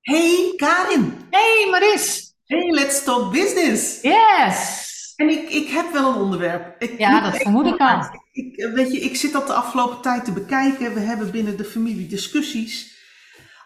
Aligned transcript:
Hey 0.00 0.52
Karin, 0.56 1.26
Hey 1.30 1.68
Maris. 1.70 2.34
hey 2.46 2.70
Let's 2.70 3.04
Talk 3.04 3.32
Business. 3.32 4.00
Yes. 4.02 4.88
En 5.16 5.28
ik, 5.28 5.48
ik 5.50 5.68
heb 5.68 5.92
wel 5.92 6.08
een 6.08 6.20
onderwerp. 6.20 6.74
Ik 6.82 6.98
Ja, 6.98 7.20
dat 7.20 7.34
er 7.34 7.40
vermoed 7.40 7.66
ik 7.66 7.78
al. 7.80 7.86
uit. 7.86 8.10
Ik, 8.32 8.56
eh, 8.56 8.72
weet 8.72 8.92
je, 8.92 9.00
ik 9.00 9.16
zit 9.16 9.32
dat 9.32 9.46
de 9.46 9.52
afgelopen 9.52 10.00
tijd 10.00 10.24
te 10.24 10.32
bekijken. 10.32 10.94
We 10.94 11.00
hebben 11.00 11.30
binnen 11.30 11.56
de 11.56 11.64
familie 11.64 12.06
discussies. 12.06 12.98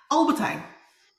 Albert 0.09 0.39
Heijn. 0.39 0.63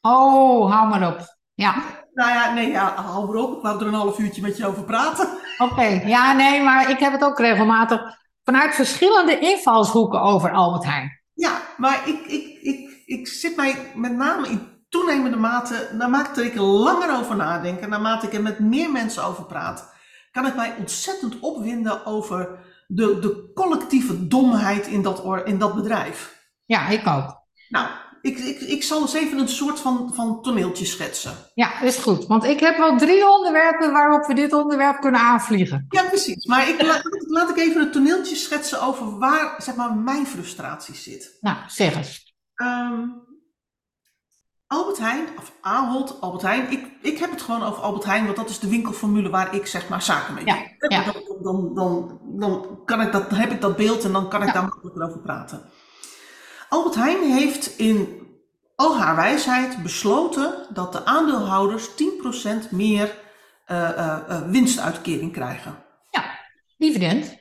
Oh, 0.01 0.71
hou 0.71 0.87
maar 0.89 1.07
op. 1.07 1.19
Ja, 1.53 1.83
Nou 2.13 2.29
ja, 2.31 2.53
nee, 2.53 2.71
ja, 2.71 2.93
hou 2.95 3.25
maar 3.25 3.35
op. 3.43 3.55
Ik 3.57 3.61
wou 3.61 3.79
er 3.81 3.87
een 3.87 3.93
half 3.93 4.19
uurtje 4.19 4.41
met 4.41 4.57
je 4.57 4.67
over 4.67 4.83
praten. 4.83 5.27
oké. 5.57 6.01
Ja, 6.05 6.33
nee, 6.33 6.61
maar 6.63 6.89
ik 6.89 6.99
heb 6.99 7.11
het 7.11 7.23
ook 7.23 7.39
regelmatig 7.39 8.01
vanuit 8.43 8.75
verschillende 8.75 9.39
invalshoeken 9.39 10.21
over 10.21 10.51
Albert 10.51 10.85
Heijn. 10.85 11.21
Ja, 11.33 11.61
maar 11.77 12.01
ik, 12.07 12.19
ik, 12.25 12.57
ik, 12.61 12.89
ik 13.05 13.27
zit 13.27 13.55
mij 13.55 13.91
met 13.95 14.11
name 14.15 14.47
in 14.47 14.73
toenemende 14.89 15.37
mate, 15.37 15.89
naarmate 15.93 16.45
ik 16.45 16.55
er 16.55 16.61
langer 16.61 17.17
over 17.17 17.35
nadenk 17.35 17.79
en 17.79 17.89
naarmate 17.89 18.25
ik 18.25 18.33
er 18.33 18.41
met 18.41 18.59
meer 18.59 18.91
mensen 18.91 19.23
over 19.23 19.45
praat, 19.45 19.93
kan 20.31 20.45
ik 20.45 20.55
mij 20.55 20.75
ontzettend 20.77 21.39
opwinden 21.39 22.05
over 22.05 22.59
de, 22.87 23.19
de 23.19 23.51
collectieve 23.53 24.27
domheid 24.27 24.87
in 24.87 25.01
dat, 25.01 25.21
or- 25.21 25.45
in 25.45 25.57
dat 25.57 25.75
bedrijf. 25.75 26.43
Ja, 26.65 26.87
ik 26.87 27.07
ook. 27.07 27.43
Nou, 27.69 27.87
ik, 28.21 28.37
ik, 28.37 28.59
ik 28.59 28.83
zal 28.83 29.01
eens 29.01 29.13
even 29.13 29.37
een 29.37 29.47
soort 29.47 29.79
van, 29.79 30.11
van 30.13 30.41
toneeltje 30.41 30.85
schetsen. 30.85 31.33
Ja, 31.53 31.81
is 31.81 31.97
goed. 31.97 32.27
Want 32.27 32.43
ik 32.43 32.59
heb 32.59 32.77
wel 32.77 32.97
drie 32.97 33.29
onderwerpen 33.29 33.91
waarop 33.91 34.25
we 34.25 34.33
dit 34.33 34.53
onderwerp 34.53 35.01
kunnen 35.01 35.21
aanvliegen. 35.21 35.85
Ja, 35.89 36.03
precies. 36.03 36.45
Maar 36.45 36.69
ik, 36.69 36.81
laat, 36.81 37.01
laat 37.27 37.49
ik 37.49 37.57
even 37.57 37.81
een 37.81 37.91
toneeltje 37.91 38.35
schetsen 38.35 38.81
over 38.81 39.17
waar 39.17 39.55
zeg 39.57 39.75
maar, 39.75 39.95
mijn 39.95 40.27
frustratie 40.27 40.95
zit. 40.95 41.37
Nou, 41.41 41.57
zeg 41.67 41.95
eens. 41.95 42.35
Ehm, 42.55 43.03
Albert 44.67 44.97
Heijn, 44.97 45.27
of 45.37 45.51
Ahold, 45.61 46.21
Albert 46.21 46.41
Heijn. 46.43 46.71
Ik, 46.71 46.87
ik 47.01 47.17
heb 47.17 47.31
het 47.31 47.41
gewoon 47.41 47.63
over 47.63 47.81
Albert 47.83 48.05
Heijn, 48.05 48.23
want 48.25 48.35
dat 48.35 48.49
is 48.49 48.59
de 48.59 48.69
winkelformule 48.69 49.29
waar 49.29 49.55
ik 49.55 49.67
zeg 49.67 49.89
maar 49.89 50.01
zaken 50.01 50.33
mee 50.33 50.45
Ja, 50.45 50.55
doe. 50.79 50.91
ja. 50.91 51.03
Dan, 51.03 51.23
dan, 51.43 51.73
dan, 51.75 52.19
dan, 52.23 52.79
kan 52.85 53.01
ik 53.01 53.11
dat, 53.11 53.29
dan 53.29 53.39
heb 53.39 53.51
ik 53.51 53.61
dat 53.61 53.75
beeld 53.75 54.03
en 54.03 54.11
dan 54.11 54.29
kan 54.29 54.41
ik 54.41 54.47
Ja. 54.47 54.53
daar 54.53 54.63
makkelijker 54.63 55.03
over 55.07 55.19
praten. 55.19 55.61
Albert 56.69 56.95
Heijn 56.95 57.31
heeft 57.31 57.77
in 57.77 58.23
al 58.75 58.97
haar 58.97 59.15
wijsheid 59.15 59.83
besloten 59.83 60.67
dat 60.73 60.91
de 60.93 61.05
aandeelhouders 61.05 61.87
10% 61.95 62.69
meer 62.71 63.15
eh, 63.65 63.89
eh, 63.89 64.19
eh, 64.27 64.41
winstuitkering 64.47 65.31
krijgen. 65.31 65.83
Dividend. 66.77 67.37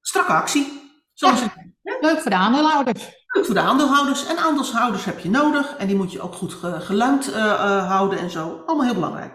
Strakke 0.00 0.32
actie. 0.32 0.90
Zoals 1.12 1.40
Ja. 1.40 1.96
Leuk 2.00 2.20
voor 2.20 2.30
de 2.30 2.36
aandeelhouders. 2.36 3.24
Voor 3.44 3.54
de 3.54 3.60
aandeelhouders. 3.60 4.26
En 4.26 4.38
aandeelhouders 4.38 5.04
heb 5.04 5.18
je 5.18 5.30
nodig. 5.30 5.76
En 5.76 5.86
die 5.86 5.96
moet 5.96 6.12
je 6.12 6.20
ook 6.20 6.34
goed 6.34 6.52
ge- 6.54 6.80
geluimd 6.80 7.32
eh, 7.32 7.44
eh, 7.52 7.86
houden 7.88 8.18
en 8.18 8.30
zo. 8.30 8.62
Allemaal 8.66 8.84
heel 8.86 8.94
belangrijk. 8.94 9.34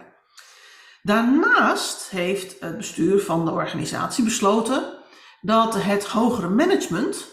Daarnaast 1.02 2.10
heeft 2.10 2.60
het 2.60 2.76
bestuur 2.76 3.20
van 3.20 3.44
de 3.44 3.50
organisatie 3.50 4.24
besloten 4.24 4.84
dat 5.40 5.74
het 5.82 6.06
hogere 6.06 6.48
management 6.48 7.26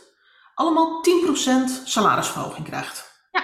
allemaal 0.56 1.02
10% 1.02 1.84
salarisverhoging 1.84 2.66
krijgt. 2.68 3.12
Ja. 3.32 3.42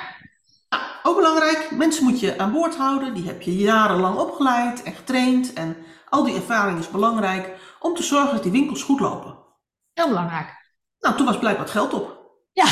Nou, 0.70 0.84
ook 1.04 1.16
belangrijk, 1.16 1.72
mensen 1.72 2.04
moet 2.04 2.20
je 2.20 2.38
aan 2.40 2.52
boord 2.52 2.76
houden. 2.76 3.14
Die 3.14 3.26
heb 3.28 3.42
je 3.42 3.56
jarenlang 3.56 4.18
opgeleid 4.18 4.84
en 4.84 4.94
getraind. 4.94 5.54
En 5.54 5.78
al 6.10 6.24
die 6.24 6.36
ervaring 6.36 6.80
is 6.80 6.90
belangrijk 6.90 7.56
om 7.80 7.96
te 7.96 8.04
zorgen 8.04 8.34
dat 8.34 8.44
die 8.44 8.52
winkels 8.52 8.84
goed 8.84 9.00
lopen. 9.00 9.38
Heel 9.94 10.08
belangrijk. 10.08 10.54
Nou, 11.00 11.16
toen 11.16 11.26
was 11.26 11.38
blijkbaar 11.40 11.64
het 11.66 11.74
geld 11.74 11.94
op. 11.94 12.24
Ja, 12.54 12.66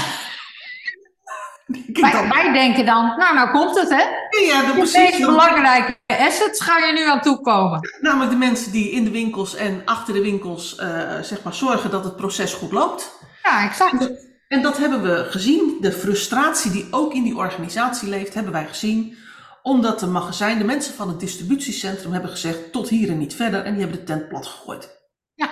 wij, 2.02 2.12
dan. 2.12 2.30
wij 2.30 2.54
denken 2.54 2.86
dan, 2.86 3.14
nou, 3.18 3.36
nou 3.36 3.50
komt 3.52 3.80
het, 3.80 3.90
hè? 3.90 4.04
Ja, 4.46 4.72
precies. 4.74 5.18
Dan- 5.20 5.30
belangrijke 5.32 5.98
assets 6.08 6.62
ga 6.62 6.78
je 6.78 6.94
nu 6.94 7.08
aan 7.08 7.22
toekomen. 7.22 7.90
Namelijk 8.02 8.32
de 8.32 8.38
mensen 8.38 8.72
die 8.72 8.92
in 8.92 9.04
de 9.04 9.12
winkels 9.12 9.56
en 9.56 9.82
achter 9.86 10.14
de 10.14 10.22
winkels 10.22 10.76
eh, 10.76 10.88
zeg 11.22 11.44
maar 11.44 11.54
zorgen 11.54 11.92
dat 11.92 12.04
het 12.04 12.16
proces 12.16 12.54
goed 12.54 12.72
loopt. 12.72 13.20
Ja, 13.44 13.64
exact. 13.64 14.12
En 14.48 14.62
dat 14.62 14.78
hebben 14.78 15.02
we 15.04 15.26
gezien. 15.30 15.78
De 15.82 15.92
frustratie 15.92 16.72
die 16.72 16.88
ook 16.92 17.14
in 17.14 17.24
die 17.24 17.36
organisatie 17.38 18.10
leeft, 18.10 18.34
hebben 18.34 18.54
wij 18.54 18.66
gezien. 18.68 19.18
Omdat 19.62 20.00
de 20.00 20.08
magazijn, 20.08 20.58
de 20.58 20.64
mensen 20.64 20.94
van 20.94 21.08
het 21.08 21.20
distributiecentrum 21.20 22.12
hebben 22.12 22.32
gezegd 22.32 22.72
tot 22.72 22.90
hier 22.90 23.10
en 23.10 23.18
niet 23.18 23.36
verder. 23.36 23.64
En 23.64 23.72
die 23.74 23.82
hebben 23.82 24.00
de 24.00 24.06
tent 24.06 24.28
plat 24.30 24.48
gegooid. 24.48 25.02
Ja. 25.36 25.50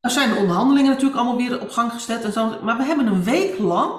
Nou 0.00 0.14
zijn 0.14 0.30
de 0.30 0.36
onderhandelingen 0.36 0.90
natuurlijk 0.90 1.16
allemaal 1.16 1.36
weer 1.36 1.60
op 1.60 1.70
gang 1.70 1.92
gezet. 1.92 2.24
En 2.24 2.32
zo, 2.32 2.56
maar 2.62 2.76
we 2.76 2.82
hebben 2.84 3.06
een 3.06 3.24
week 3.24 3.58
lang. 3.58 3.92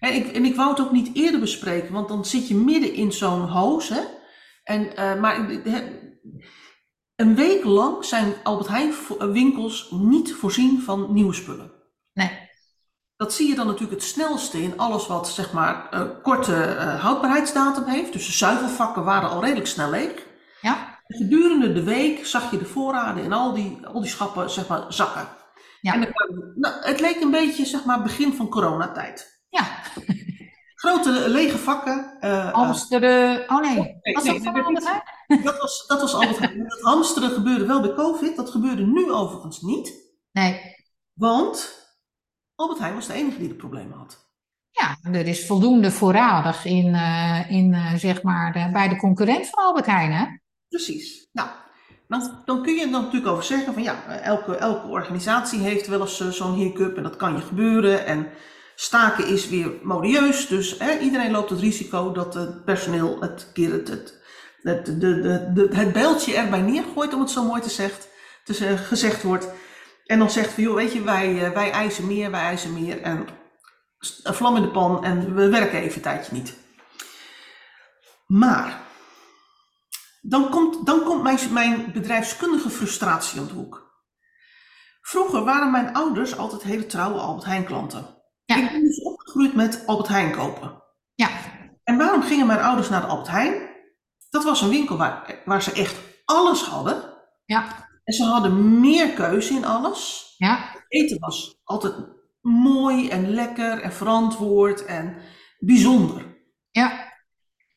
En 0.00 0.14
ik, 0.14 0.26
en 0.32 0.44
ik 0.44 0.56
wou 0.56 0.70
het 0.70 0.80
ook 0.80 0.92
niet 0.92 1.10
eerder 1.14 1.40
bespreken, 1.40 1.92
want 1.92 2.08
dan 2.08 2.24
zit 2.24 2.48
je 2.48 2.54
midden 2.54 2.92
in 2.94 3.12
zo'n 3.12 3.40
hoos. 3.48 3.88
Hè? 3.88 4.00
En, 4.64 4.96
eh, 4.96 5.20
maar 5.20 5.50
een 7.16 7.34
week 7.34 7.64
lang 7.64 8.04
zijn 8.04 8.34
Albert 8.42 8.68
Heijn 8.68 8.92
vo- 8.92 9.30
winkels 9.32 9.90
niet 9.90 10.34
voorzien 10.34 10.82
van 10.82 11.12
nieuwe 11.12 11.32
spullen. 11.34 11.72
Nee. 12.12 12.44
Dat 13.16 13.32
zie 13.32 13.48
je 13.48 13.54
dan 13.54 13.66
natuurlijk 13.66 14.00
het 14.00 14.08
snelste 14.08 14.62
in 14.62 14.78
alles 14.78 15.06
wat 15.06 15.28
zeg 15.28 15.52
maar 15.52 15.86
een 15.90 16.22
korte 16.22 16.62
eh, 16.64 17.02
houdbaarheidsdatum 17.02 17.84
heeft. 17.84 18.12
Dus 18.12 18.26
de 18.26 18.32
zuivelvakken 18.32 19.04
waren 19.04 19.30
al 19.30 19.40
redelijk 19.42 19.66
snel 19.66 19.90
leeg. 19.90 20.26
Ja, 20.60 20.94
Gedurende 21.08 21.72
de 21.72 21.82
week 21.82 22.26
zag 22.26 22.50
je 22.50 22.58
de 22.58 22.64
voorraden 22.64 23.24
in 23.24 23.32
al 23.32 23.52
die, 23.54 23.78
al 23.86 24.00
die 24.00 24.10
schappen 24.10 24.50
zeg 24.50 24.68
maar, 24.68 24.84
zakken. 24.88 25.28
Ja. 25.80 25.92
En 25.92 26.00
dan 26.00 26.12
kwam- 26.12 26.52
nou, 26.54 26.74
het 26.84 27.00
leek 27.00 27.20
een 27.20 27.30
beetje 27.30 27.64
zeg 27.64 27.84
maar, 27.84 28.02
begin 28.02 28.32
van 28.32 28.48
coronatijd. 28.48 29.35
Ja. 29.56 29.80
Grote 30.74 31.28
lege 31.28 31.58
vakken. 31.58 32.16
Hamsteren. 32.52 33.50
Oh 33.50 33.60
nee, 33.60 33.74
nee, 34.02 34.14
was 34.14 34.24
nee, 34.24 34.40
dat 34.40 34.54
nee, 35.26 35.42
dat, 35.42 35.58
was, 35.60 35.84
dat 35.86 36.00
was 36.00 36.12
Heijn. 36.38 36.60
Het 36.60 36.80
hamsteren 36.82 37.30
gebeurde 37.30 37.66
wel 37.66 37.80
bij 37.80 37.94
COVID. 37.94 38.36
Dat 38.36 38.50
gebeurde 38.50 38.86
nu 38.86 39.12
overigens 39.12 39.60
niet. 39.60 39.92
Nee. 40.32 40.60
Want 41.12 41.84
Albert 42.54 42.78
Heijn 42.78 42.94
was 42.94 43.06
de 43.06 43.12
enige 43.12 43.38
die 43.38 43.48
de 43.48 43.54
problemen 43.54 43.98
had. 43.98 44.24
Ja, 44.70 44.96
er 45.12 45.26
is 45.26 45.46
voldoende 45.46 45.90
voorradig 45.90 46.64
in, 46.64 46.94
eh, 46.94 47.50
in 47.50 47.98
zeg 47.98 48.22
maar, 48.22 48.52
de- 48.52 48.70
bij 48.72 48.88
de 48.88 48.96
concurrent 48.96 49.48
van 49.48 49.64
Albert 49.64 49.86
Heijn, 49.86 50.12
hè? 50.12 50.24
Precies. 50.68 51.28
Nou, 51.32 51.48
dan, 52.08 52.42
dan 52.44 52.62
kun 52.62 52.74
je 52.74 52.80
er 52.82 52.90
natuurlijk 52.90 53.26
over 53.26 53.44
zeggen 53.44 53.74
van 53.74 53.82
ja, 53.82 54.04
elke, 54.06 54.56
elke 54.56 54.86
organisatie 54.86 55.60
heeft 55.60 55.86
wel 55.86 56.00
eens 56.00 56.28
zo'n 56.30 56.54
hiccup 56.54 56.96
en 56.96 57.02
dat 57.02 57.16
kan 57.16 57.34
je 57.36 57.40
gebeuren. 57.40 58.06
En 58.06 58.28
staken 58.78 59.26
is 59.26 59.48
weer 59.48 59.72
modieus, 59.82 60.46
dus 60.46 60.78
hè, 60.78 60.98
iedereen 60.98 61.30
loopt 61.30 61.50
het 61.50 61.60
risico 61.60 62.12
dat 62.12 62.34
het 62.34 62.64
personeel 62.64 63.20
het 63.20 63.50
keer 63.52 63.72
het, 63.72 63.88
het, 63.88 64.20
de, 65.00 65.68
het 65.70 65.92
bijltje 65.92 66.34
erbij 66.36 66.60
neergooit, 66.60 67.14
om 67.14 67.20
het 67.20 67.30
zo 67.30 67.44
mooi 67.44 67.60
te 67.62 67.70
zegt, 67.70 68.08
te 68.44 68.54
ze- 68.54 68.76
gezegd 68.76 69.22
wordt. 69.22 69.48
En 70.04 70.18
dan 70.18 70.30
zegt 70.30 70.52
van 70.52 70.62
joh, 70.62 70.74
weet 70.74 70.92
je, 70.92 71.02
wij, 71.02 71.44
eh, 71.44 71.50
wij 71.52 71.70
eisen 71.70 72.06
meer, 72.06 72.30
wij 72.30 72.40
eisen 72.42 72.72
meer 72.72 73.02
en 73.02 73.26
een 74.22 74.34
vlam 74.34 74.56
in 74.56 74.62
de 74.62 74.70
pan 74.70 75.04
en 75.04 75.34
we 75.34 75.48
werken 75.48 75.78
even 75.78 75.96
een 75.96 76.02
tijdje 76.02 76.32
niet. 76.32 76.54
Maar 78.26 78.80
dan 80.20 80.50
komt, 80.50 80.86
dan 80.86 81.02
komt 81.04 81.22
mijn, 81.22 81.38
mijn 81.52 81.92
bedrijfskundige 81.92 82.70
frustratie 82.70 83.40
om 83.40 83.46
de 83.46 83.52
hoek. 83.52 83.84
Vroeger 85.00 85.44
waren 85.44 85.70
mijn 85.70 85.94
ouders 85.94 86.36
altijd 86.36 86.62
hele 86.62 86.86
trouwe 86.86 87.18
Albert 87.18 87.46
Heijn 87.46 87.64
klanten. 87.64 88.15
Ja. 88.46 88.56
Ik 88.56 88.70
ben 88.72 88.82
dus 88.82 89.02
opgegroeid 89.02 89.54
met 89.54 89.82
Albert 89.86 90.08
Heijn 90.08 90.32
kopen. 90.32 90.82
Ja, 91.14 91.28
En 91.84 91.96
waarom 91.98 92.22
gingen 92.22 92.46
mijn 92.46 92.60
ouders 92.62 92.88
naar 92.88 93.00
de 93.00 93.06
Albert 93.06 93.28
Heijn? 93.28 93.68
Dat 94.30 94.44
was 94.44 94.60
een 94.60 94.68
winkel 94.68 94.96
waar, 94.96 95.42
waar 95.44 95.62
ze 95.62 95.72
echt 95.72 95.96
alles 96.24 96.62
hadden. 96.62 97.14
ja, 97.44 97.88
En 98.04 98.14
ze 98.14 98.24
hadden 98.24 98.80
meer 98.80 99.08
keuze 99.12 99.54
in 99.54 99.64
alles. 99.64 100.34
ja, 100.36 100.74
Eten 100.88 101.18
was 101.18 101.60
altijd 101.64 101.94
mooi 102.40 103.08
en 103.08 103.30
lekker 103.30 103.80
en 103.82 103.92
verantwoord 103.92 104.84
en 104.84 105.16
bijzonder. 105.58 106.36
ja, 106.70 106.88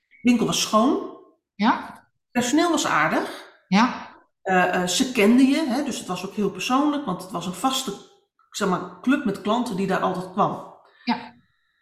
De 0.07 0.19
winkel 0.21 0.45
was 0.45 0.61
schoon. 0.61 1.17
ja, 1.55 2.07
Personeel 2.31 2.69
was 2.71 2.85
aardig. 2.87 3.47
ja, 3.67 4.07
Eh, 4.41 4.81
eh, 4.81 4.87
ze 4.87 5.11
kenden 5.11 5.45
je, 5.47 5.65
hè, 5.67 5.83
dus 5.83 5.97
het 5.97 6.07
was 6.07 6.25
ook 6.25 6.33
heel 6.33 6.51
persoonlijk, 6.51 7.05
want 7.05 7.21
het 7.21 7.31
was 7.31 7.45
een 7.45 7.53
vaste 7.53 7.93
zeg 8.49 8.69
maar, 8.69 8.99
club 9.01 9.25
met 9.25 9.41
klanten 9.41 9.75
die 9.75 9.87
daar 9.87 9.99
altijd 9.99 10.31
kwam. 10.31 10.73
Ja. 11.03 11.17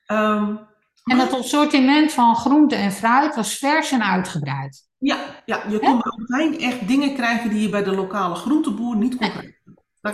Ehm, 0.06 0.56
En 1.04 1.20
het 1.20 1.34
assortiment 1.34 2.12
van 2.12 2.36
groente 2.36 2.76
en 2.76 2.92
fruit 2.92 3.36
was 3.36 3.58
vers 3.58 3.92
en 3.92 4.04
uitgebreid. 4.04 4.86
ja, 4.98 5.18
ja, 5.46 5.62
je 5.70 5.80
kon 5.80 6.02
bij 6.02 6.12
Albert 6.12 6.62
echt 6.62 6.88
dingen 6.88 7.14
krijgen 7.16 7.50
die 7.50 7.62
je 7.62 7.70
bij 7.70 7.84
de 7.84 7.96
lokale 7.96 8.36
groenteboer 8.36 8.96
niet 8.96 9.16
kon 9.16 9.30
krijgen. 9.30 9.56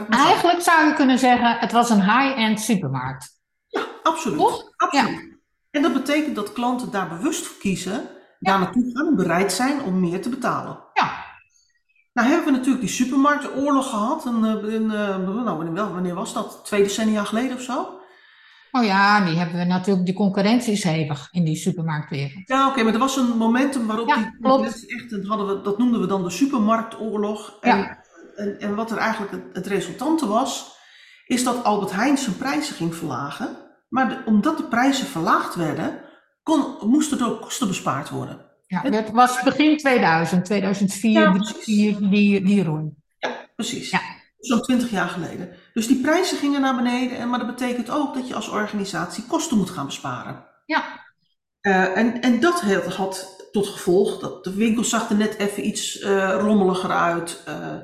Eigenlijk 0.10 0.62
zou 0.62 0.88
je 0.88 0.94
kunnen 0.94 1.20
zeggen, 1.20 1.58
het 1.58 1.72
was 1.72 1.90
een 1.90 2.02
high-end 2.02 2.60
supermarkt. 2.62 3.42
Ja, 3.68 3.82
absoluut. 4.04 4.38
Toch? 4.38 4.64
absoluut. 4.76 5.38
En 5.72 5.82
dat 5.82 5.94
betekent 5.94 6.36
dat 6.36 6.54
klanten 6.54 6.92
daar 6.92 7.08
bewust 7.10 7.46
voor 7.46 7.58
kiezen, 7.58 8.10
daar 8.40 8.60
naartoe 8.60 8.92
gaan 8.94 9.08
en 9.08 9.16
bereid 9.16 9.54
zijn 9.54 9.82
om 9.82 10.00
meer 10.00 10.22
te 10.22 10.30
betalen. 10.30 10.84
Ja, 10.94 11.26
Nou 12.14 12.28
hebben 12.28 12.46
we 12.46 12.52
natuurlijk 12.52 12.82
die 12.86 12.94
supermarktenoorlog 12.94 13.90
gehad. 13.90 14.26
En, 14.26 14.44
eh, 14.46 14.76
eh, 14.76 15.18
nou, 15.18 15.74
wanneer, 15.94 16.16
was 16.16 16.34
dat? 16.34 16.62
Twee 16.64 16.84
decennia 16.84 17.24
geleden 17.24 17.56
of 17.56 17.62
zo? 17.62 18.02
Oh 18.72 18.84
ja, 18.84 19.26
die 19.26 19.36
hebben 19.38 19.58
we 19.58 19.64
natuurlijk. 19.66 20.06
Die 20.06 20.16
concurrentie 20.16 20.74
is 20.74 20.84
hevig 20.84 21.28
in 21.32 21.44
die 21.44 21.56
supermarktwereld. 21.56 22.42
Ja, 22.46 22.68
oké, 22.70 22.84
maar 22.84 22.94
er 22.94 23.00
was 23.00 23.18
een 23.18 23.38
momentum 23.38 23.88
waarop 23.88 24.08
Ja, 24.08 24.16
die 24.16 24.24
klopt. 24.26 24.42
concurrentie 24.42 24.96
echt, 24.96 25.10
dat, 25.10 25.26
hadden 25.26 25.48
we, 25.48 25.62
dat 25.62 25.78
noemden 25.78 26.02
we 26.02 26.08
dan 26.08 26.24
de 26.24 26.30
supermarktoorlog. 26.30 27.58
En, 27.62 27.78
Ja. 27.78 28.04
en, 28.36 28.60
en 28.60 28.76
wat 28.76 28.92
er 28.92 28.98
eigenlijk 28.98 29.32
het, 29.32 29.44
het 29.54 29.68
resultante 29.68 30.28
was, 30.28 30.72
is 31.26 31.44
dat 31.44 31.64
Albert 31.64 31.92
Heijn 31.92 32.18
zijn 32.18 32.38
prijzen 32.38 32.76
ging 32.76 32.96
verlagen. 32.96 33.58
Maar 33.90 34.10
de- 34.10 34.22
omdat 34.26 34.58
de 34.58 34.64
prijzen 34.64 35.08
verlaagd 35.08 35.56
werden, 35.56 36.00
kon, 36.44 36.66
moesten 36.82 37.20
er 37.20 37.26
ook 37.32 37.42
kosten 37.42 37.68
bespaard 37.68 38.10
worden. 38.10 38.52
Ja, 38.82 38.90
het 38.90 39.12
was 39.12 39.44
begin 39.44 39.78
2000, 39.78 40.46
2004, 40.46 41.12
Ja, 41.12 41.32
die, 41.66 42.10
die, 42.10 42.44
die, 42.44 42.64
roei. 42.64 42.94
Precies. 43.56 43.90
Ja. 43.90 44.02
Zo'n 44.40 44.62
20 44.62 44.90
jaar 44.92 45.10
geleden. 45.10 45.50
Dus 45.74 45.88
die 45.88 46.02
prijzen 46.02 46.38
gingen 46.38 46.62
naar 46.62 46.76
beneden, 46.76 47.18
en, 47.18 47.30
maar 47.30 47.40
dat 47.40 47.56
betekent 47.56 47.90
ook 47.90 48.14
dat 48.14 48.28
je 48.28 48.36
als 48.36 48.50
organisatie 48.50 49.24
kosten 49.26 49.58
moet 49.58 49.70
gaan 49.70 49.86
besparen. 49.86 50.46
Ja. 50.66 50.84
Eh, 51.62 51.98
en, 51.98 52.22
en 52.22 52.40
dat 52.40 52.62
had, 52.96 53.48
tot 53.52 53.68
gevolg 53.68 54.20
dat 54.20 54.44
de 54.44 54.54
winkel 54.54 54.84
zag 54.84 55.10
er 55.10 55.16
net 55.16 55.38
even 55.38 55.68
iets 55.68 56.00
eh, 56.00 56.36
rommeliger 56.40 56.92
uit. 56.92 57.44
Eh, 57.46 57.76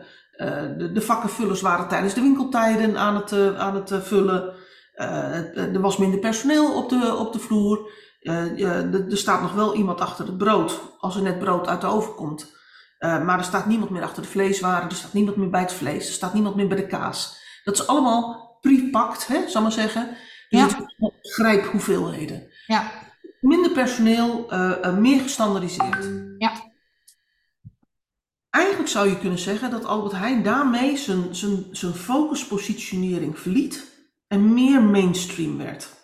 de, 0.77 0.91
de 0.93 1.01
vakkenvullers 1.01 1.61
waren 1.61 1.87
tijdens 1.87 2.13
de 2.13 2.21
winkeltijden 2.21 2.97
aan 2.97 3.15
het, 3.15 3.57
aan 3.57 3.75
het 3.75 3.91
vullen. 4.03 4.53
Eh, 4.99 5.57
er 5.57 5.81
was 5.81 5.97
minder 5.97 6.19
personeel 6.19 6.73
op 6.75 6.89
de, 6.89 7.15
op 7.15 7.33
de 7.33 7.39
vloer. 7.39 7.91
Eh, 8.21 8.57
je- 8.57 9.05
er 9.09 9.17
staat 9.17 9.41
nog 9.41 9.53
wel 9.53 9.75
iemand 9.75 9.99
achter 10.01 10.25
het 10.25 10.37
brood, 10.37 10.81
als 10.97 11.15
er 11.15 11.21
net 11.21 11.39
brood 11.39 11.67
uit 11.67 11.81
de 11.81 11.87
oven 11.87 12.15
komt. 12.15 12.55
Eh, 12.97 13.23
maar 13.23 13.37
er 13.37 13.43
staat 13.43 13.65
niemand 13.65 13.89
meer 13.89 14.03
achter 14.03 14.21
de 14.21 14.27
vleeswaren, 14.29 14.89
er 14.89 14.95
staat 14.95 15.13
niemand 15.13 15.37
meer 15.37 15.49
bij 15.49 15.61
het 15.61 15.73
vlees, 15.73 16.07
er 16.07 16.13
staat 16.13 16.33
niemand 16.33 16.55
meer 16.55 16.67
bij 16.67 16.77
de 16.77 16.87
kaas. 16.87 17.37
Dat 17.63 17.73
is 17.73 17.87
allemaal 17.87 18.57
pre-pakt, 18.61 19.27
hè, 19.27 19.35
zal 19.47 19.55
ik 19.61 19.67
maar 19.67 19.71
zeggen. 19.71 20.07
Dus 20.49 20.59
Ja. 20.59 20.61
het 20.61 20.69
is 20.71 20.75
allemaal 20.77 21.19
grijphoeveelheden. 21.21 22.47
Ja, 22.67 22.91
Minder 23.41 23.71
personeel, 23.71 24.49
eh, 24.49 24.85
eh, 24.85 24.97
meer 24.97 25.21
gestandardiseerd. 25.21 26.09
Ja. 26.37 26.51
Eigenlijk 28.49 28.89
zou 28.91 29.09
je 29.09 29.19
kunnen 29.19 29.39
zeggen 29.39 29.71
dat 29.71 29.85
Albert 29.85 30.13
Heijn 30.13 30.43
daarmee 30.43 30.97
zijn, 30.97 31.35
zijn, 31.35 31.65
zijn 31.71 31.93
focuspositionering 31.93 33.39
verliet 33.39 33.97
en 34.29 34.53
meer 34.53 34.81
mainstream 34.81 35.57
werd. 35.57 35.97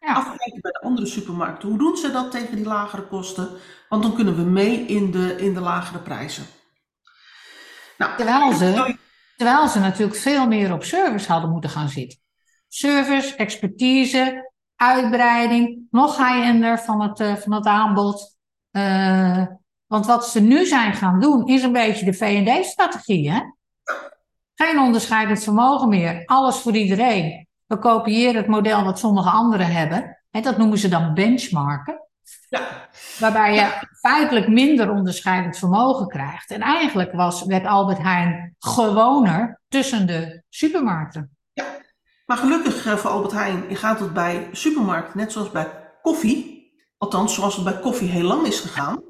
Ja. 0.00 0.14
Afkijken 0.14 0.60
bij 0.60 0.72
de 0.72 0.80
andere 0.80 1.06
supermarkten. 1.06 1.68
Hoe 1.68 1.78
doen 1.78 1.96
ze 1.96 2.10
dat 2.10 2.30
tegen 2.30 2.56
die 2.56 2.64
lagere 2.64 3.06
kosten? 3.06 3.48
Want 3.88 4.02
dan 4.02 4.14
kunnen 4.14 4.36
we 4.36 4.42
mee 4.42 4.86
in 4.86 5.10
de, 5.10 5.36
in 5.36 5.54
de 5.54 5.60
lagere 5.60 5.98
prijzen. 5.98 6.44
Nou, 7.98 8.16
terwijl 8.16 8.52
ze, 8.52 8.96
terwijl 9.36 9.68
ze 9.68 9.78
natuurlijk 9.78 10.18
veel 10.18 10.46
meer 10.46 10.72
op 10.72 10.84
service 10.84 11.32
hadden 11.32 11.50
moeten 11.50 11.70
gaan 11.70 11.88
zitten. 11.88 12.18
Service, 12.68 13.36
expertise, 13.36 14.52
uitbreiding, 14.76 15.86
nog 15.90 16.16
high-ender 16.16 16.78
van 16.78 17.02
het, 17.02 17.20
eh, 17.20 17.36
van 17.36 17.52
het 17.52 17.66
aanbod. 17.66 18.36
Eh, 18.70 19.46
want 19.86 20.06
wat 20.06 20.28
ze 20.28 20.40
nu 20.40 20.66
zijn 20.66 20.94
gaan 20.94 21.20
doen, 21.20 21.46
is 21.46 21.62
een 21.62 21.72
beetje 21.72 22.04
de 22.04 22.12
V&D-strategie. 22.12 23.30
Hè? 23.30 23.40
Geen 24.54 24.78
onderscheidend 24.78 25.42
vermogen 25.42 25.88
meer. 25.88 26.22
Alles 26.24 26.56
voor 26.56 26.76
iedereen. 26.76 27.46
We 27.72 27.78
kopiëren 27.78 28.36
het 28.36 28.46
model 28.46 28.84
wat 28.84 28.98
sommige 28.98 29.30
anderen 29.30 29.66
hebben. 29.66 30.18
En 30.30 30.42
dat 30.42 30.56
noemen 30.56 30.78
ze 30.78 30.88
dan 30.88 31.14
benchmarken. 31.14 32.08
Ja. 32.48 32.88
Waarbij 33.18 33.54
je 33.54 33.86
feitelijk 34.00 34.48
minder 34.48 34.90
onderscheidend 34.90 35.58
vermogen 35.58 36.06
krijgt. 36.06 36.50
En 36.50 36.60
eigenlijk 36.60 37.12
was, 37.12 37.44
werd 37.44 37.66
Albert 37.66 37.98
Heijn 37.98 38.56
gewoner 38.58 39.60
tussen 39.68 40.06
de 40.06 40.42
supermarkten. 40.48 41.36
Maar 42.26 42.36
gelukkig 42.36 42.86
eh, 42.86 42.96
voor 42.96 43.10
Albert 43.10 43.32
Heijn 43.32 43.76
gaat 43.76 44.00
het 44.00 44.12
bij 44.12 44.48
supermarkten 44.52 45.18
net 45.18 45.32
zoals 45.32 45.50
bij 45.50 45.68
koffie. 46.02 46.72
Althans, 46.98 47.34
zoals 47.34 47.54
het 47.54 47.64
bij 47.64 47.80
koffie 47.80 48.08
heel 48.08 48.26
lang 48.26 48.46
is 48.46 48.60
gegaan. 48.60 49.02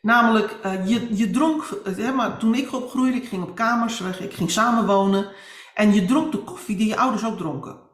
Namelijk, 0.00 0.56
eh, 0.62 0.88
je, 0.88 1.16
je 1.16 1.30
dronk, 1.30 1.62
eh, 1.84 1.96
hè, 1.96 2.12
maar 2.12 2.38
toen 2.38 2.54
ik 2.54 2.72
opgroeide, 2.72 3.16
ik 3.16 3.28
ging 3.28 3.42
op 3.42 3.54
kamers, 3.54 4.00
weg, 4.00 4.20
ik 4.20 4.34
ging 4.34 4.50
samenwonen. 4.50 5.32
En 5.74 5.94
je 5.94 6.04
dronk 6.04 6.32
de 6.32 6.38
koffie 6.38 6.76
die 6.76 6.86
je 6.86 6.96
ouders 6.96 7.24
ook 7.24 7.36
dronken. 7.36 7.86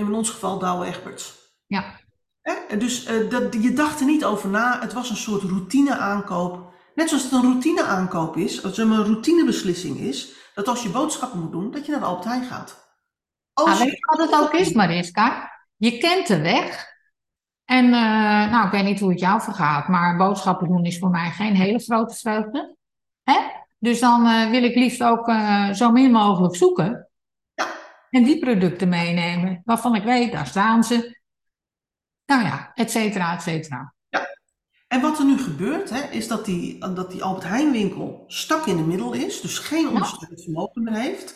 En 0.00 0.06
in 0.06 0.14
ons 0.14 0.30
geval 0.30 0.58
Douwe 0.58 0.86
Egberts. 0.86 1.38
Ja. 1.66 2.00
Hè? 2.40 2.76
Dus 2.76 3.04
eh, 3.04 3.30
dat, 3.30 3.54
je 3.62 3.72
dacht 3.72 4.00
er 4.00 4.06
niet 4.06 4.24
over 4.24 4.48
na, 4.48 4.80
het 4.80 4.92
was 4.92 5.10
een 5.10 5.16
soort 5.16 5.42
routine 5.42 5.96
aankoop. 5.96 6.72
Net 6.94 7.08
zoals 7.08 7.24
het 7.24 7.32
een 7.32 7.42
routine 7.42 7.82
aankoop 7.82 8.36
is, 8.36 8.64
als 8.64 8.76
het 8.76 8.86
een 8.86 9.04
routinebeslissing 9.04 9.98
is, 9.98 10.32
dat 10.54 10.68
als 10.68 10.82
je 10.82 10.88
boodschappen 10.88 11.40
moet 11.40 11.52
doen, 11.52 11.70
dat 11.70 11.84
je 11.84 11.90
naar 11.90 12.00
de 12.00 12.06
Albert 12.06 12.24
Heijn 12.24 12.44
gaat. 12.44 12.98
Als 13.52 13.66
Nou, 13.66 13.78
weet 13.78 13.90
je 13.90 14.16
wat 14.16 14.30
het 14.30 14.40
ook 14.40 14.52
is, 14.52 14.72
Mariska? 14.72 15.50
Je 15.76 15.98
kent 15.98 16.26
de 16.26 16.40
weg. 16.40 16.88
En 17.64 17.84
eh, 17.84 18.50
nou, 18.50 18.66
ik 18.66 18.72
weet 18.72 18.84
niet 18.84 19.00
hoe 19.00 19.10
het 19.10 19.20
jou 19.20 19.40
vergaat, 19.40 19.88
maar 19.88 20.16
boodschappen 20.16 20.68
doen 20.68 20.84
is 20.84 20.98
voor 20.98 21.10
mij 21.10 21.30
geen 21.30 21.54
hele 21.54 21.78
grote 21.78 22.14
vreugde. 22.14 22.76
Hè? 23.22 23.38
Dus 23.78 24.00
dan 24.00 24.26
eh, 24.26 24.50
wil 24.50 24.62
ik 24.62 24.74
liefst 24.74 25.02
ook 25.02 25.30
zo 25.74 25.90
min 25.90 26.10
mogelijk 26.10 26.56
zoeken. 26.56 27.09
Ja. 28.10 28.18
En 28.18 28.24
die 28.24 28.38
producten 28.38 28.88
meenemen, 28.88 29.62
waarvan 29.64 29.94
ik 29.94 30.02
weet, 30.02 30.32
daar 30.32 30.46
staan 30.46 30.84
ze. 30.84 31.18
Nou 32.26 32.42
ja, 32.42 32.70
et 32.74 32.90
cetera, 32.90 33.34
et 33.34 33.42
cetera. 33.42 33.94
En 34.88 35.00
wat 35.00 35.18
er 35.18 35.24
nu 35.24 35.38
gebeurt, 35.38 35.90
hè, 35.90 36.00
is 36.10 36.28
dat 36.28 36.44
die, 36.44 36.78
dat 36.78 37.10
die 37.10 37.22
Albert 37.24 37.44
Heijn 37.44 37.72
winkel 37.72 38.24
stak 38.26 38.66
in 38.66 38.76
de 38.76 38.82
middel 38.82 39.12
is, 39.12 39.40
dus 39.40 39.58
geen 39.58 39.88
ondersteunend 39.88 40.42
vermogen 40.42 40.82
meer 40.82 40.94
heeft. 40.94 41.34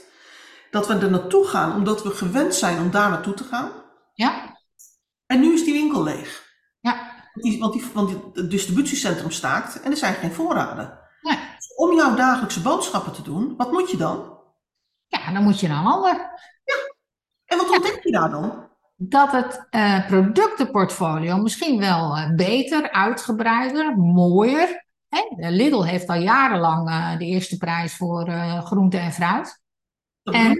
Dat 0.71 0.87
we 0.87 0.95
er 0.95 1.11
naartoe 1.11 1.47
gaan 1.47 1.77
omdat 1.77 2.03
we 2.03 2.11
gewend 2.11 2.55
zijn 2.55 2.79
om 2.79 2.91
daar 2.91 3.11
naartoe 3.11 3.35
te 3.35 3.45
gaan. 3.45 3.71
Ja, 4.15 4.57
En 5.27 5.41
nu 5.41 5.53
is 5.53 5.65
die 5.65 5.73
winkel 5.73 6.03
leeg. 6.03 6.45
ja, 6.81 7.13
Want, 7.33 7.45
die, 7.45 7.59
want, 7.61 7.73
die, 7.73 7.85
want 7.93 8.11
het 8.37 8.51
distributiecentrum 8.51 9.31
staakt 9.31 9.81
en 9.81 9.91
er 9.91 9.97
zijn 9.97 10.15
geen 10.15 10.33
voorraden. 10.33 10.99
Nee. 11.23 11.37
Dus 11.57 11.75
om 11.77 11.97
jouw 11.97 12.15
dagelijkse 12.15 12.61
boodschappen 12.63 13.13
te 13.13 13.23
doen, 13.23 13.57
wat 13.57 13.73
moet 13.73 13.91
je 13.91 13.97
dan? 13.97 14.34
Ja, 15.19 15.33
dan 15.33 15.43
moet 15.43 15.61
je 15.61 15.69
naar 15.69 15.81
een 15.81 15.93
ander. 15.93 16.31
En 17.45 17.57
wat 17.57 17.71
ontdek 17.71 18.03
je 18.03 18.11
daar 18.11 18.31
dan? 18.31 18.73
dat 18.97 19.33
het 19.33 19.67
eh, 19.71 20.07
productenportfolio 20.07 21.37
misschien 21.37 21.79
wel 21.79 22.17
eh, 22.17 22.35
beter, 22.35 22.91
uitgebreider, 22.91 23.97
mooier. 23.97 24.87
Hè? 25.09 25.49
Lidl 25.51 25.83
heeft 25.83 26.09
al 26.09 26.21
jarenlang 26.21 26.89
eh, 26.89 27.19
de 27.19 27.25
eerste 27.25 27.57
prijs 27.57 27.97
voor 27.97 28.31
groente 28.65 28.99
en 28.99 29.13
fruit. 29.13 29.63
En, 30.23 30.57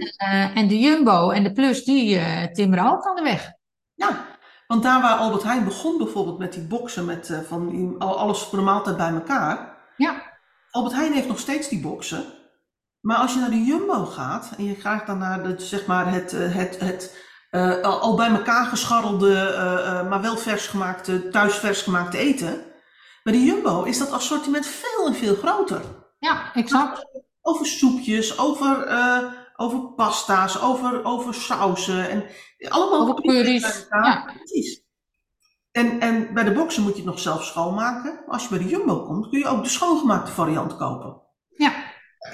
en 0.53 0.67
de 0.67 0.79
Jumbo 0.79 1.29
en 1.29 1.43
de 1.43 1.51
Plus, 1.51 1.83
die 1.83 2.21
timmeren 2.51 2.91
ook 2.91 3.05
aan 3.05 3.15
de 3.15 3.21
weg. 3.21 3.51
Ja, 3.93 4.25
want 4.67 4.83
daar 4.83 5.01
waar 5.01 5.17
Albert 5.17 5.43
Heijn 5.43 5.63
begon 5.63 5.97
bijvoorbeeld 5.97 6.37
met 6.37 6.53
die 6.53 6.67
boxen 6.67 7.05
met 7.05 7.41
van 7.47 7.95
alles 7.99 8.39
voor 8.39 8.57
de 8.57 8.63
maaltijd 8.63 8.97
bij 8.97 9.09
elkaar. 9.09 9.77
Ja. 9.97 10.37
Albert 10.71 10.95
Heijn 10.95 11.13
heeft 11.13 11.27
nog 11.27 11.39
steeds 11.39 11.69
die 11.69 11.81
boxen. 11.81 12.25
Maar 13.05 13.17
als 13.17 13.33
je 13.33 13.39
naar 13.39 13.49
de 13.49 13.63
Jumbo 13.63 14.05
gaat 14.05 14.51
en 14.57 14.63
je 14.63 14.75
gaat 14.75 15.07
dan 15.07 15.17
naar 15.17 15.43
de, 15.43 15.55
zeg 15.57 15.85
maar 15.85 16.11
het, 16.11 16.33
eh, 16.33 16.53
het, 16.53 16.79
het 16.79 17.23
eh, 17.49 17.81
al 17.81 18.15
bij 18.15 18.29
elkaar 18.29 18.65
gescharrelde, 18.65 19.39
eh, 19.39 20.09
maar 20.09 20.21
wel 20.21 20.37
vers 20.37 20.67
gemaakte, 20.67 21.29
thuis 21.29 21.55
vers 21.55 21.81
gemaakte 21.81 22.17
eten. 22.17 22.63
Bij 23.23 23.33
de 23.33 23.43
Jumbo 23.43 23.83
is 23.83 23.97
dat 23.97 24.11
assortiment 24.11 24.65
veel 24.65 25.07
en 25.07 25.15
veel 25.15 25.35
groter. 25.35 25.81
Ja, 26.19 26.53
exact. 26.53 27.05
Over 27.41 27.65
soepjes, 27.65 28.37
over, 28.39 28.87
over 29.55 29.93
pasta's, 29.93 30.61
over, 30.61 31.03
over 31.03 31.33
sausen. 31.33 32.09
En 32.09 32.23
allemaal 32.69 33.01
Over 33.01 33.21
curry's, 33.21 33.85
ja. 33.89 34.33
Precies. 34.35 34.83
En, 35.71 35.99
en 35.99 36.33
bij 36.33 36.43
de 36.43 36.51
boxen 36.51 36.83
moet 36.83 36.91
je 36.91 36.97
het 36.97 37.05
nog 37.05 37.19
zelf 37.19 37.43
schoonmaken. 37.43 38.13
Maar 38.13 38.33
als 38.33 38.43
je 38.43 38.49
bij 38.49 38.57
de 38.57 38.69
Jumbo 38.69 39.05
komt, 39.05 39.29
kun 39.29 39.39
je 39.39 39.47
ook 39.47 39.63
de 39.63 39.69
schoongemaakte 39.69 40.31
variant 40.31 40.77
kopen. 40.77 41.24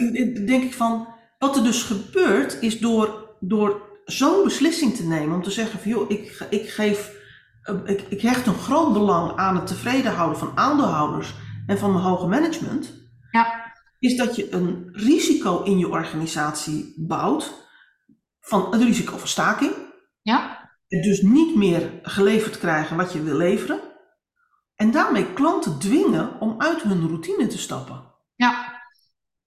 Denk 0.45 0.63
ik 0.63 0.73
van, 0.73 1.07
wat 1.39 1.55
er 1.55 1.63
dus 1.63 1.83
gebeurt, 1.83 2.57
is 2.61 2.79
door, 2.79 3.35
door 3.39 3.81
zo'n 4.05 4.43
beslissing 4.43 4.95
te 4.95 5.07
nemen, 5.07 5.35
om 5.35 5.43
te 5.43 5.51
zeggen 5.51 5.79
van 5.79 5.91
joh, 5.91 6.09
ik, 6.11 6.45
ik 6.49 6.69
geef, 6.69 7.15
eh, 7.63 7.75
ik, 7.85 8.01
ik 8.09 8.21
hecht 8.21 8.45
een 8.47 8.53
groot 8.53 8.93
belang 8.93 9.37
aan 9.37 9.55
het 9.55 9.67
tevreden 9.67 10.13
houden 10.13 10.39
van 10.39 10.51
aandeelhouders 10.55 11.33
en 11.67 11.77
van 11.77 11.91
mijn 11.91 12.03
hoge 12.03 12.27
management, 12.27 12.93
Ja. 13.31 13.73
is 13.99 14.17
dat 14.17 14.35
je 14.35 14.53
een 14.53 14.89
risico 14.91 15.63
in 15.63 15.77
je 15.77 15.89
organisatie 15.89 16.93
bouwt, 16.97 17.53
van 18.39 18.71
het 18.71 18.81
risico 18.81 19.17
van 19.17 19.27
staking, 19.27 19.71
Ja, 20.21 20.69
dus 20.87 21.21
niet 21.21 21.55
meer 21.55 21.99
geleverd 22.01 22.57
krijgen 22.59 22.97
wat 22.97 23.13
je 23.13 23.23
wil 23.23 23.35
leveren, 23.37 23.79
en 24.75 24.91
daarmee 24.91 25.33
klanten 25.33 25.79
dwingen 25.79 26.39
om 26.39 26.55
uit 26.57 26.81
hun 26.81 27.07
routine 27.07 27.47
te 27.47 27.57
stappen. 27.57 28.09
ja, 28.35 28.70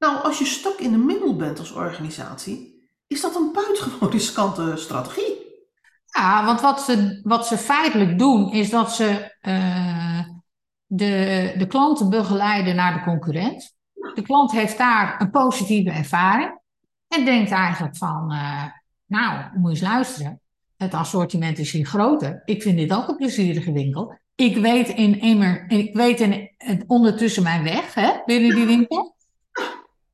Nou, 0.04 0.22
als 0.22 0.38
je 0.38 0.44
stok 0.44 0.78
in 0.78 0.90
de 0.90 0.96
middel 0.96 1.36
bent 1.36 1.58
als 1.58 1.72
organisatie, 1.72 2.88
is 3.06 3.20
dat 3.20 3.36
een 3.36 3.52
buitengewoon 3.52 4.10
riskante 4.10 4.72
strategie. 4.76 5.36
ja 6.06 6.44
want 6.44 6.60
wat 6.60 6.80
ze, 6.80 7.20
wat 7.22 7.46
ze 7.46 7.58
feitelijk 7.58 8.18
doen, 8.18 8.52
is 8.52 8.70
dat 8.70 8.92
ze 8.92 9.36
eh, 9.40 10.20
de, 10.86 11.54
de 11.58 11.66
klanten 11.66 12.10
begeleiden 12.10 12.76
naar 12.76 12.94
de 12.94 13.02
concurrent. 13.02 13.74
De 14.14 14.22
klant 14.22 14.52
heeft 14.52 14.78
daar 14.78 15.20
een 15.20 15.30
positieve 15.30 15.90
ervaring 15.90 16.60
en 17.08 17.24
denkt 17.24 17.50
eigenlijk 17.50 17.96
van, 17.96 18.32
eh, 18.32 18.64
nou, 19.06 19.58
moet 19.58 19.70
eens 19.70 19.80
luisteren. 19.80 20.40
Het 20.76 20.94
assortiment 20.94 21.58
is 21.58 21.72
hier 21.72 21.86
groter. 21.86 22.42
Ik 22.44 22.62
vind 22.62 22.76
dit 22.76 22.92
ook 22.92 23.08
een 23.08 23.16
plezierige 23.16 23.72
winkel. 23.72 24.18
Ik 24.34 24.56
weet 24.56 24.88
in 24.88 25.22
ik 25.68 25.94
weet 25.94 26.20
in, 26.20 26.50
ondertussen 26.86 27.42
mijn 27.42 27.62
weg 27.62 27.94
hè, 27.94 28.10
binnen 28.24 28.54
die 28.54 28.66
winkel. 28.66 29.13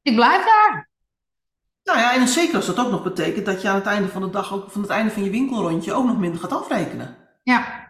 Ik 0.02 0.14
blijf 0.14 0.45
daar. 0.45 0.90
Nou 1.85 1.99
ja, 1.99 2.14
en 2.14 2.28
zeker 2.28 2.57
als 2.57 2.66
dat 2.66 2.78
ook 2.78 2.90
nog 2.90 3.02
betekent 3.02 3.47
dat 3.47 3.62
je 3.62 3.69
aan 3.69 3.75
het 3.75 3.87
einde 3.87 4.09
van 4.09 4.23
de 4.23 4.30
dag, 4.30 4.52
ook 4.52 4.71
van 4.71 4.83
het 4.83 4.90
einde 4.90 5.11
van 5.11 5.25
je 5.25 5.30
winkelrondje, 5.30 5.92
ook 5.92 6.07
nog 6.07 6.19
minder 6.19 6.40
gaat 6.40 6.52
afrekenen. 6.52 7.16
Ja. 7.42 7.88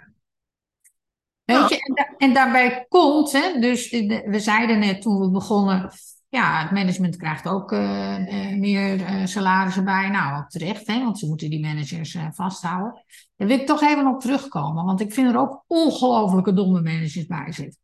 Weet 1.45 1.69
je, 1.69 1.77
en, 1.77 2.15
en, 2.19 2.35
daarbij 2.35 2.87
komt, 2.89 3.33
hè, 3.33 3.61
dus 3.61 3.91
we 4.25 4.39
zeiden 4.39 4.79
net 4.79 5.03
toen 5.03 5.21
we 5.21 5.31
begonnen, 5.31 5.91
ja, 6.29 6.63
het 6.63 6.71
management 6.71 7.17
krijgt 7.17 7.49
ook 7.49 7.73
uh, 7.73 8.17
meer 8.59 8.95
uh, 8.95 9.27
salarissen 9.27 9.85
bij. 9.85 10.09
Nou, 10.09 10.39
ook 10.39 10.49
terecht, 10.49 10.87
hè, 10.87 11.05
want 11.05 11.19
ze 11.19 11.27
moeten 11.27 11.51
die 11.51 11.61
managers 11.61 12.15
uh, 12.15 12.27
vasthouden. 12.33 13.05
Daar 13.37 13.49
wil 13.49 13.59
ik 13.59 13.67
toch 13.67 13.83
even 13.83 14.07
op 14.07 14.21
terugkomen, 14.21 14.85
want 14.85 15.01
ik 15.01 15.13
vind 15.13 15.33
er 15.33 15.39
ook 15.39 15.65
ongelofelijke 15.67 16.53
domme 16.53 16.81
managers 16.81 17.27
bij 17.27 17.53
zitten. 17.53 17.81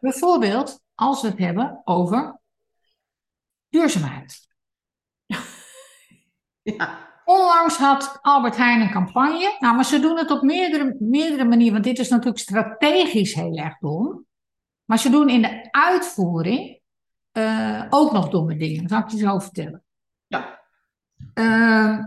Bijvoorbeeld 0.00 0.80
als 0.94 1.22
we 1.22 1.28
het 1.28 1.38
hebben 1.38 1.80
over 1.84 2.40
duurzaamheid. 3.72 4.40
Ja. 6.64 7.10
Onlangs 7.24 7.76
had 7.76 8.18
Albert 8.20 8.56
Heijn 8.56 8.80
een 8.80 8.90
campagne. 8.90 9.56
Nou, 9.58 9.74
maar 9.74 9.84
ze 9.84 10.00
doen 10.00 10.16
het 10.16 10.30
op 10.30 10.42
meerdere, 10.42 10.96
meerdere 10.98 11.44
manieren, 11.44 11.72
want 11.72 11.84
dit 11.84 11.98
is 11.98 12.08
natuurlijk 12.08 12.38
strategisch 12.38 13.34
heel 13.34 13.56
erg 13.56 13.78
dom. 13.78 14.26
Maar 14.84 14.98
ze 14.98 15.10
doen 15.10 15.28
in 15.28 15.42
de 15.42 15.68
uitvoering 15.70 16.80
uh, 17.32 17.86
ook 17.90 18.12
nog 18.12 18.28
domme 18.28 18.56
dingen. 18.56 18.80
Dat 18.80 18.90
zal 18.90 19.00
ik 19.00 19.08
je 19.08 19.18
zo 19.18 19.38
vertellen. 19.38 19.84
Ja. 20.26 20.60
Uh, 21.34 21.98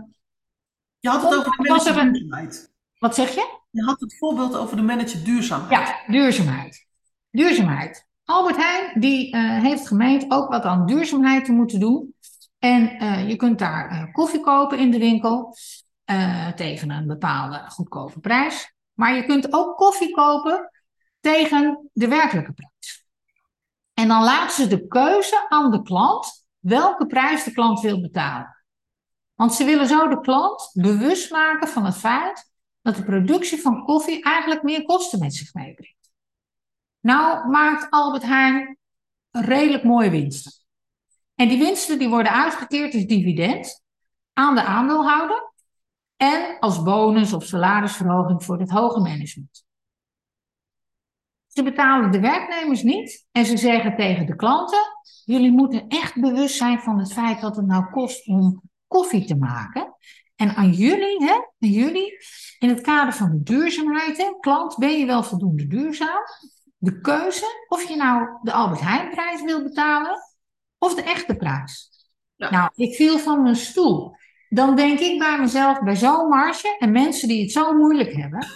je 0.98 1.08
had 1.08 1.22
het 1.22 1.34
over 1.34 1.50
de 1.50 1.68
manager 1.68 2.12
duurzaamheid. 2.12 2.72
Wat 2.98 3.14
zeg 3.14 3.34
je? 3.34 3.58
Je 3.70 3.82
had 3.82 4.00
het 4.00 4.18
voorbeeld 4.18 4.56
over 4.56 4.76
de 4.76 4.82
manager 4.82 5.24
duurzaamheid. 5.24 5.88
Ja, 5.88 6.12
duurzaamheid. 6.12 6.86
Duurzaamheid. 7.30 8.05
Albert 8.26 8.56
Heijn 8.56 9.00
die 9.00 9.34
uh, 9.34 9.62
heeft 9.62 9.86
gemeend 9.86 10.24
ook 10.28 10.48
wat 10.48 10.62
aan 10.62 10.86
duurzaamheid 10.86 11.44
te 11.44 11.52
moeten 11.52 11.80
doen. 11.80 12.14
En 12.58 13.02
uh, 13.02 13.28
je 13.28 13.36
kunt 13.36 13.58
daar 13.58 13.92
uh, 13.92 14.12
koffie 14.12 14.40
kopen 14.40 14.78
in 14.78 14.90
de 14.90 14.98
winkel 14.98 15.56
tegen 16.54 16.90
een 16.90 17.06
bepaalde 17.06 17.64
goedkope 17.68 18.20
prijs. 18.20 18.74
Maar 18.92 19.14
je 19.14 19.24
kunt 19.24 19.52
ook 19.52 19.76
koffie 19.76 20.14
kopen 20.14 20.70
tegen 21.20 21.90
de 21.92 22.08
werkelijke 22.08 22.52
prijs. 22.52 23.06
En 23.94 24.08
dan 24.08 24.22
laten 24.22 24.54
ze 24.54 24.66
de 24.66 24.86
keuze 24.86 25.46
aan 25.48 25.70
de 25.70 25.82
klant 25.82 26.46
welke 26.58 27.06
prijs 27.06 27.44
de 27.44 27.52
klant 27.52 27.80
wil 27.80 28.00
betalen. 28.00 28.56
Want 29.34 29.54
ze 29.54 29.64
willen 29.64 29.86
zo 29.86 30.08
de 30.08 30.20
klant 30.20 30.70
bewust 30.72 31.30
maken 31.30 31.68
van 31.68 31.84
het 31.84 31.96
feit 31.96 32.50
dat 32.82 32.96
de 32.96 33.04
productie 33.04 33.60
van 33.60 33.84
koffie 33.84 34.22
eigenlijk 34.22 34.62
meer 34.62 34.82
kosten 34.82 35.18
met 35.18 35.34
zich 35.34 35.54
meebrengt. 35.54 35.95
Nou 37.06 37.48
maakt 37.48 37.90
Albert 37.90 38.22
Heijn 38.22 38.78
redelijk 39.30 39.84
mooie 39.84 40.10
winsten. 40.10 40.52
En 41.34 41.48
die 41.48 41.58
winsten 41.58 41.98
die 41.98 42.08
worden 42.08 42.32
uitgekeerd 42.32 42.94
als 42.94 43.04
dividend 43.04 43.82
aan 44.32 44.54
de 44.54 44.62
aandeelhouder 44.62 45.52
en 46.16 46.58
als 46.58 46.82
bonus 46.82 47.32
of 47.32 47.44
salarisverhoging 47.44 48.44
voor 48.44 48.58
het 48.58 48.70
hoge 48.70 49.00
management. 49.00 49.64
Ze 51.46 51.62
betalen 51.62 52.10
de 52.10 52.20
werknemers 52.20 52.82
niet 52.82 53.26
en 53.32 53.44
ze 53.44 53.56
zeggen 53.56 53.96
tegen 53.96 54.26
de 54.26 54.36
klanten: 54.36 54.80
jullie 55.24 55.52
moeten 55.52 55.88
echt 55.88 56.20
bewust 56.20 56.56
zijn 56.56 56.80
van 56.80 56.98
het 56.98 57.12
feit 57.12 57.40
dat 57.40 57.56
het 57.56 57.66
nou 57.66 57.90
kost 57.90 58.26
om 58.26 58.62
koffie 58.86 59.24
te 59.24 59.36
maken. 59.36 59.94
En 60.36 60.54
aan 60.54 60.70
jullie, 60.70 61.24
hè, 61.24 61.34
aan 61.34 61.70
jullie, 61.70 62.18
in 62.58 62.68
het 62.68 62.80
kader 62.80 63.12
van 63.12 63.30
de 63.30 63.42
duurzaamheid, 63.42 64.36
klant, 64.40 64.76
ben 64.76 64.98
je 64.98 65.06
wel 65.06 65.22
voldoende 65.22 65.66
duurzaam? 65.66 66.22
De 66.86 67.00
keuze 67.00 67.64
of 67.68 67.88
je 67.88 67.96
nou 67.96 68.28
de 68.42 68.52
Albert 68.52 68.80
Heijn-prijs 68.80 69.42
wil 69.42 69.62
betalen 69.62 70.18
of 70.78 70.94
de 70.94 71.02
echte 71.02 71.36
prijs. 71.36 71.90
Nou, 72.36 72.70
ik 72.74 72.94
viel 72.94 73.18
van 73.18 73.42
mijn 73.42 73.56
stoel. 73.56 74.16
Dan 74.48 74.76
denk 74.76 74.98
ik 74.98 75.18
bij 75.18 75.38
mezelf, 75.40 75.80
bij 75.80 75.96
zo'n 75.96 76.28
marge 76.28 76.76
en 76.78 76.92
mensen 76.92 77.28
die 77.28 77.42
het 77.42 77.52
zo 77.52 77.74
moeilijk 77.74 78.12
hebben, 78.12 78.46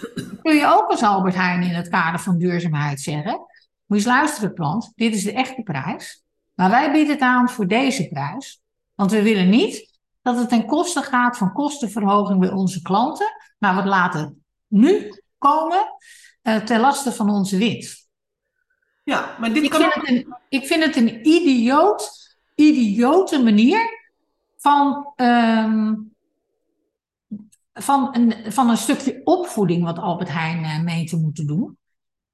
kun 0.41 0.55
je 0.55 0.65
ook 0.65 0.89
als 0.89 1.03
Albert 1.03 1.35
Heijn 1.35 1.61
in 1.61 1.73
het 1.73 1.89
kader 1.89 2.19
van 2.19 2.37
duurzaamheid 2.37 3.01
zeggen: 3.01 3.31
Moet 3.31 3.47
je 3.85 3.95
eens 3.95 4.05
luisteren, 4.05 4.53
klant, 4.53 4.91
dit 4.95 5.15
is 5.15 5.23
de 5.23 5.33
echte 5.33 5.61
prijs. 5.61 6.23
Maar 6.53 6.69
wij 6.69 6.91
bieden 6.91 7.13
het 7.13 7.21
aan 7.21 7.49
voor 7.49 7.67
deze 7.67 8.07
prijs. 8.07 8.61
Want 8.95 9.11
we 9.11 9.21
willen 9.21 9.49
niet 9.49 9.99
dat 10.21 10.37
het 10.37 10.49
ten 10.49 10.65
koste 10.65 11.01
gaat 11.01 11.37
van 11.37 11.53
kostenverhoging 11.53 12.39
bij 12.39 12.51
onze 12.51 12.81
klanten. 12.81 13.27
Maar 13.57 13.83
we 13.83 13.89
laten 13.89 14.43
nu 14.67 15.21
komen 15.37 15.95
uh, 16.43 16.55
ten 16.55 16.79
laste 16.79 17.11
van 17.11 17.29
onze 17.29 17.57
winst. 17.57 18.00
Ja, 19.11 19.35
maar 19.39 19.53
dit 19.53 19.63
ik, 19.63 19.69
kan 19.69 19.81
vind 19.81 19.93
het 19.93 20.09
een, 20.09 20.35
ik 20.49 20.65
vind 20.65 20.83
het 20.83 20.95
een 20.95 21.27
idioot, 21.27 22.35
idiote 22.55 23.43
manier 23.43 23.79
van, 24.57 25.13
um, 25.15 26.13
van, 27.73 28.09
een, 28.11 28.51
van 28.51 28.69
een 28.69 28.77
stukje 28.77 29.21
opvoeding 29.23 29.83
wat 29.83 29.99
Albert 29.99 30.31
Heijn 30.31 30.59
uh, 30.59 30.81
mee 30.81 31.05
te 31.05 31.17
moeten 31.17 31.47
doen. 31.47 31.77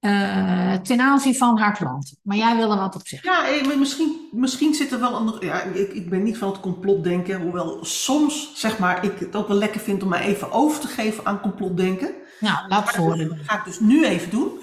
Uh, 0.02 0.74
ten 0.74 1.00
aanzien 1.00 1.36
van 1.36 1.60
haar 1.60 1.74
klanten. 1.74 2.18
Maar 2.22 2.38
jij 2.38 2.56
wil 2.56 2.72
er 2.72 2.78
wat 2.78 2.96
op 2.96 3.08
zeggen. 3.08 3.32
Ja, 3.32 3.48
eh, 3.48 3.78
misschien, 3.78 4.30
misschien 4.32 4.74
zit 4.74 4.92
er 4.92 5.00
wel 5.00 5.16
een. 5.16 5.48
Ja, 5.48 5.62
ik, 5.62 5.94
ik 5.94 6.10
ben 6.10 6.24
niet 6.24 6.38
van 6.38 6.48
het 6.52 6.60
complotdenken. 6.60 7.42
Hoewel 7.42 7.86
soms, 7.86 8.52
zeg 8.56 8.80
maar, 8.80 9.04
ik 9.04 9.20
het 9.20 9.36
ook 9.36 9.48
wel 9.48 9.58
lekker 9.58 9.80
vind 9.80 10.04
om 10.04 10.10
mij 10.10 10.22
even 10.22 10.52
over 10.52 10.80
te 10.80 10.88
geven 10.88 11.26
aan 11.26 11.42
complotdenken. 11.42 12.14
Nou, 12.40 12.68
laat 12.68 12.88
het 12.88 12.96
horen. 12.96 13.28
Dat 13.28 13.38
ga 13.46 13.58
ik 13.58 13.66
dus 13.66 13.80
nu 13.80 14.06
even 14.06 14.30
doen. 14.30 14.60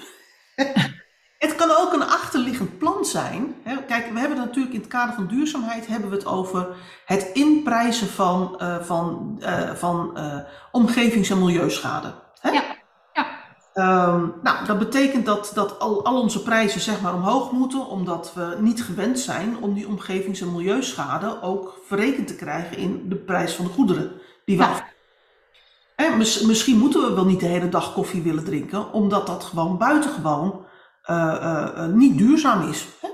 Het 1.45 1.55
kan 1.55 1.71
ook 1.71 1.93
een 1.93 2.03
achterliggend 2.03 2.77
plan 2.77 3.05
zijn. 3.05 3.55
Kijk, 3.87 4.09
we 4.13 4.19
hebben 4.19 4.37
natuurlijk 4.37 4.73
in 4.73 4.79
het 4.79 4.89
kader 4.89 5.15
van 5.15 5.27
duurzaamheid 5.27 5.87
hebben 5.87 6.09
we 6.09 6.15
het 6.15 6.25
over 6.25 6.67
het 7.05 7.29
inprijzen 7.33 8.07
van, 8.07 8.59
uh, 8.61 8.75
van, 8.81 9.37
uh, 9.39 9.73
van 9.73 10.11
uh, 10.17 10.37
omgevings- 10.71 11.29
en 11.29 11.39
milieuschade. 11.39 12.13
Hè? 12.39 12.49
Ja. 12.49 12.63
ja. 13.13 13.27
Um, 14.13 14.33
nou, 14.43 14.65
dat 14.65 14.79
betekent 14.79 15.25
dat, 15.25 15.51
dat 15.53 15.79
al, 15.79 16.05
al 16.05 16.21
onze 16.21 16.43
prijzen 16.43 16.81
zeg 16.81 17.01
maar 17.01 17.13
omhoog 17.13 17.51
moeten, 17.51 17.87
omdat 17.87 18.31
we 18.33 18.57
niet 18.59 18.83
gewend 18.83 19.19
zijn 19.19 19.57
om 19.61 19.73
die 19.73 19.87
omgevings- 19.87 20.41
en 20.41 20.51
milieuschade 20.51 21.41
ook 21.41 21.79
verrekend 21.87 22.27
te 22.27 22.35
krijgen 22.35 22.77
in 22.77 23.09
de 23.09 23.15
prijs 23.15 23.53
van 23.53 23.65
de 23.65 23.71
goederen 23.71 24.11
die 24.45 24.57
we 24.57 24.63
ja. 24.63 24.93
Hè, 25.95 26.15
misschien 26.15 26.77
moeten 26.77 27.01
we 27.01 27.13
wel 27.13 27.25
niet 27.25 27.39
de 27.39 27.45
hele 27.45 27.69
dag 27.69 27.93
koffie 27.93 28.21
willen 28.21 28.43
drinken, 28.43 28.93
omdat 28.93 29.27
dat 29.27 29.43
gewoon 29.43 29.77
buitengewoon 29.77 30.64
niet 31.93 32.17
duurzaam 32.17 32.69
is. 32.69 32.85
Hè? 33.01 33.09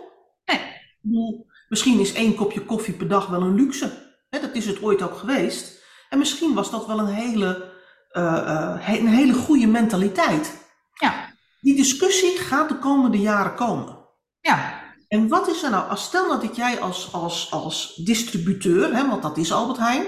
Nee. 1.01 1.49
Misschien 1.69 1.99
is 1.99 2.13
één 2.13 2.35
kopje 2.35 2.65
koffie 2.65 2.93
per 2.93 3.07
dag 3.07 3.27
wel 3.27 3.41
een 3.41 3.55
luxe. 3.55 3.91
Hè? 4.29 4.39
Dat 4.39 4.55
is 4.55 4.65
het 4.65 4.81
ooit 4.81 5.01
ook 5.01 5.17
geweest. 5.17 5.83
En 6.09 6.17
misschien 6.17 6.53
was 6.53 6.71
dat 6.71 6.85
wel 6.85 6.99
een 6.99 7.13
hele, 7.13 7.71
een 8.11 9.07
hele 9.07 9.33
goede 9.33 9.67
mentaliteit. 9.67 10.69
Ja. 10.93 11.33
Die 11.61 11.75
discussie 11.75 12.37
gaat 12.37 12.69
de 12.69 12.77
komende 12.77 13.19
jaren 13.19 13.55
komen. 13.55 13.97
Ja. 14.39 14.79
En 15.07 15.27
wat 15.27 15.47
is 15.47 15.63
er 15.63 15.69
nou, 15.69 15.89
als 15.89 16.03
stel 16.03 16.27
nou 16.27 16.41
dat 16.47 16.55
jij 16.55 16.79
als, 16.79 17.13
als, 17.13 17.51
als 17.51 17.95
distributeur, 17.95 18.95
hè, 18.95 19.07
want 19.07 19.21
dat 19.21 19.37
is 19.37 19.51
Albert 19.53 19.77
Heijn, 19.77 20.05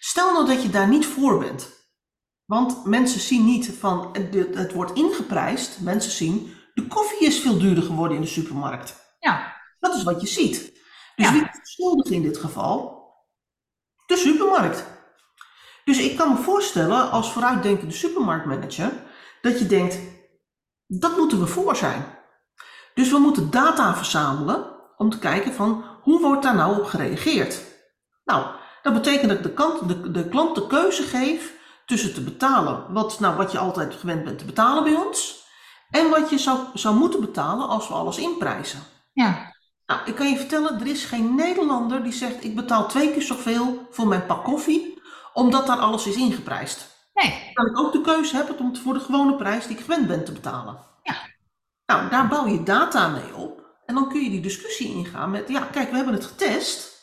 stel 0.00 0.32
nou 0.32 0.46
dat 0.46 0.62
je 0.62 0.70
daar 0.70 0.88
niet 0.88 1.06
voor 1.06 1.38
bent. 1.38 1.74
Want 2.44 2.84
mensen 2.84 3.20
zien 3.20 3.44
niet 3.44 3.70
van, 3.78 4.16
het 4.54 4.72
wordt 4.72 4.92
ingeprijsd, 4.92 5.80
mensen 5.80 6.10
zien, 6.10 6.54
de 6.76 6.86
koffie 6.86 7.26
is 7.26 7.40
veel 7.40 7.58
duurder 7.58 7.84
geworden 7.84 8.16
in 8.16 8.22
de 8.22 8.28
supermarkt. 8.28 9.16
Ja. 9.18 9.56
Dat 9.80 9.94
is 9.94 10.02
wat 10.02 10.20
je 10.20 10.26
ziet. 10.26 10.60
Dus 11.16 11.26
ja. 11.26 11.32
wie 11.32 11.42
is 11.42 11.72
schuldig 11.72 12.10
in 12.10 12.22
dit 12.22 12.38
geval? 12.38 13.04
De 14.06 14.16
supermarkt. 14.16 14.84
Dus 15.84 15.98
ik 15.98 16.16
kan 16.16 16.32
me 16.32 16.36
voorstellen 16.36 17.10
als 17.10 17.32
vooruitdenkende 17.32 17.94
supermarktmanager 17.94 18.92
dat 19.40 19.58
je 19.58 19.66
denkt, 19.66 19.98
dat 20.86 21.16
moeten 21.16 21.40
we 21.40 21.46
voor 21.46 21.76
zijn. 21.76 22.04
Dus 22.94 23.10
we 23.10 23.18
moeten 23.18 23.50
data 23.50 23.94
verzamelen 23.94 24.66
om 24.96 25.10
te 25.10 25.18
kijken 25.18 25.52
van 25.52 25.84
hoe 26.02 26.20
wordt 26.20 26.42
daar 26.42 26.54
nou 26.54 26.78
op 26.78 26.84
gereageerd. 26.84 27.62
Nou, 28.24 28.46
dat 28.82 28.92
betekent 28.92 29.30
dat 29.30 29.42
de, 29.42 29.52
kant, 29.52 29.88
de, 29.88 30.10
de 30.10 30.28
klant 30.28 30.54
de 30.54 30.66
keuze 30.66 31.02
geeft 31.02 31.52
tussen 31.86 32.14
te 32.14 32.20
betalen 32.20 32.92
wat, 32.92 33.20
nou, 33.20 33.36
wat 33.36 33.52
je 33.52 33.58
altijd 33.58 33.94
gewend 33.94 34.24
bent 34.24 34.38
te 34.38 34.44
betalen 34.44 34.84
bij 34.84 34.94
ons 34.94 35.44
en 35.98 36.10
wat 36.10 36.30
je 36.30 36.38
zou, 36.38 36.58
zou 36.74 36.96
moeten 36.96 37.20
betalen 37.20 37.68
als 37.68 37.88
we 37.88 37.94
alles 37.94 38.18
inprijzen. 38.18 38.80
Ja. 39.12 39.54
Nou, 39.86 40.00
ik 40.04 40.14
kan 40.14 40.28
je 40.28 40.36
vertellen, 40.36 40.80
er 40.80 40.86
is 40.86 41.04
geen 41.04 41.34
Nederlander 41.34 42.02
die 42.02 42.12
zegt 42.12 42.44
ik 42.44 42.54
betaal 42.54 42.88
twee 42.88 43.12
keer 43.12 43.22
zoveel 43.22 43.86
voor 43.90 44.06
mijn 44.06 44.26
pak 44.26 44.44
koffie, 44.44 45.02
omdat 45.32 45.66
daar 45.66 45.78
alles 45.78 46.06
is 46.06 46.16
ingeprijsd. 46.16 46.94
Nee. 47.14 47.50
Dan 47.54 47.66
ik 47.66 47.78
ook 47.78 47.92
de 47.92 48.00
keuze 48.00 48.36
heb 48.36 48.60
om 48.60 48.66
het 48.68 48.78
voor 48.78 48.94
de 48.94 49.00
gewone 49.00 49.36
prijs 49.36 49.66
die 49.66 49.76
ik 49.76 49.82
gewend 49.82 50.06
ben 50.06 50.24
te 50.24 50.32
betalen. 50.32 50.78
Ja. 51.02 51.16
Nou, 51.86 52.10
daar 52.10 52.28
bouw 52.28 52.46
je 52.46 52.62
data 52.62 53.08
mee 53.08 53.34
op. 53.34 53.64
En 53.86 53.94
dan 53.94 54.08
kun 54.08 54.22
je 54.22 54.30
die 54.30 54.40
discussie 54.40 54.88
ingaan 54.88 55.30
met, 55.30 55.48
ja, 55.48 55.60
kijk, 55.60 55.90
we 55.90 55.96
hebben 55.96 56.14
het 56.14 56.24
getest, 56.24 56.94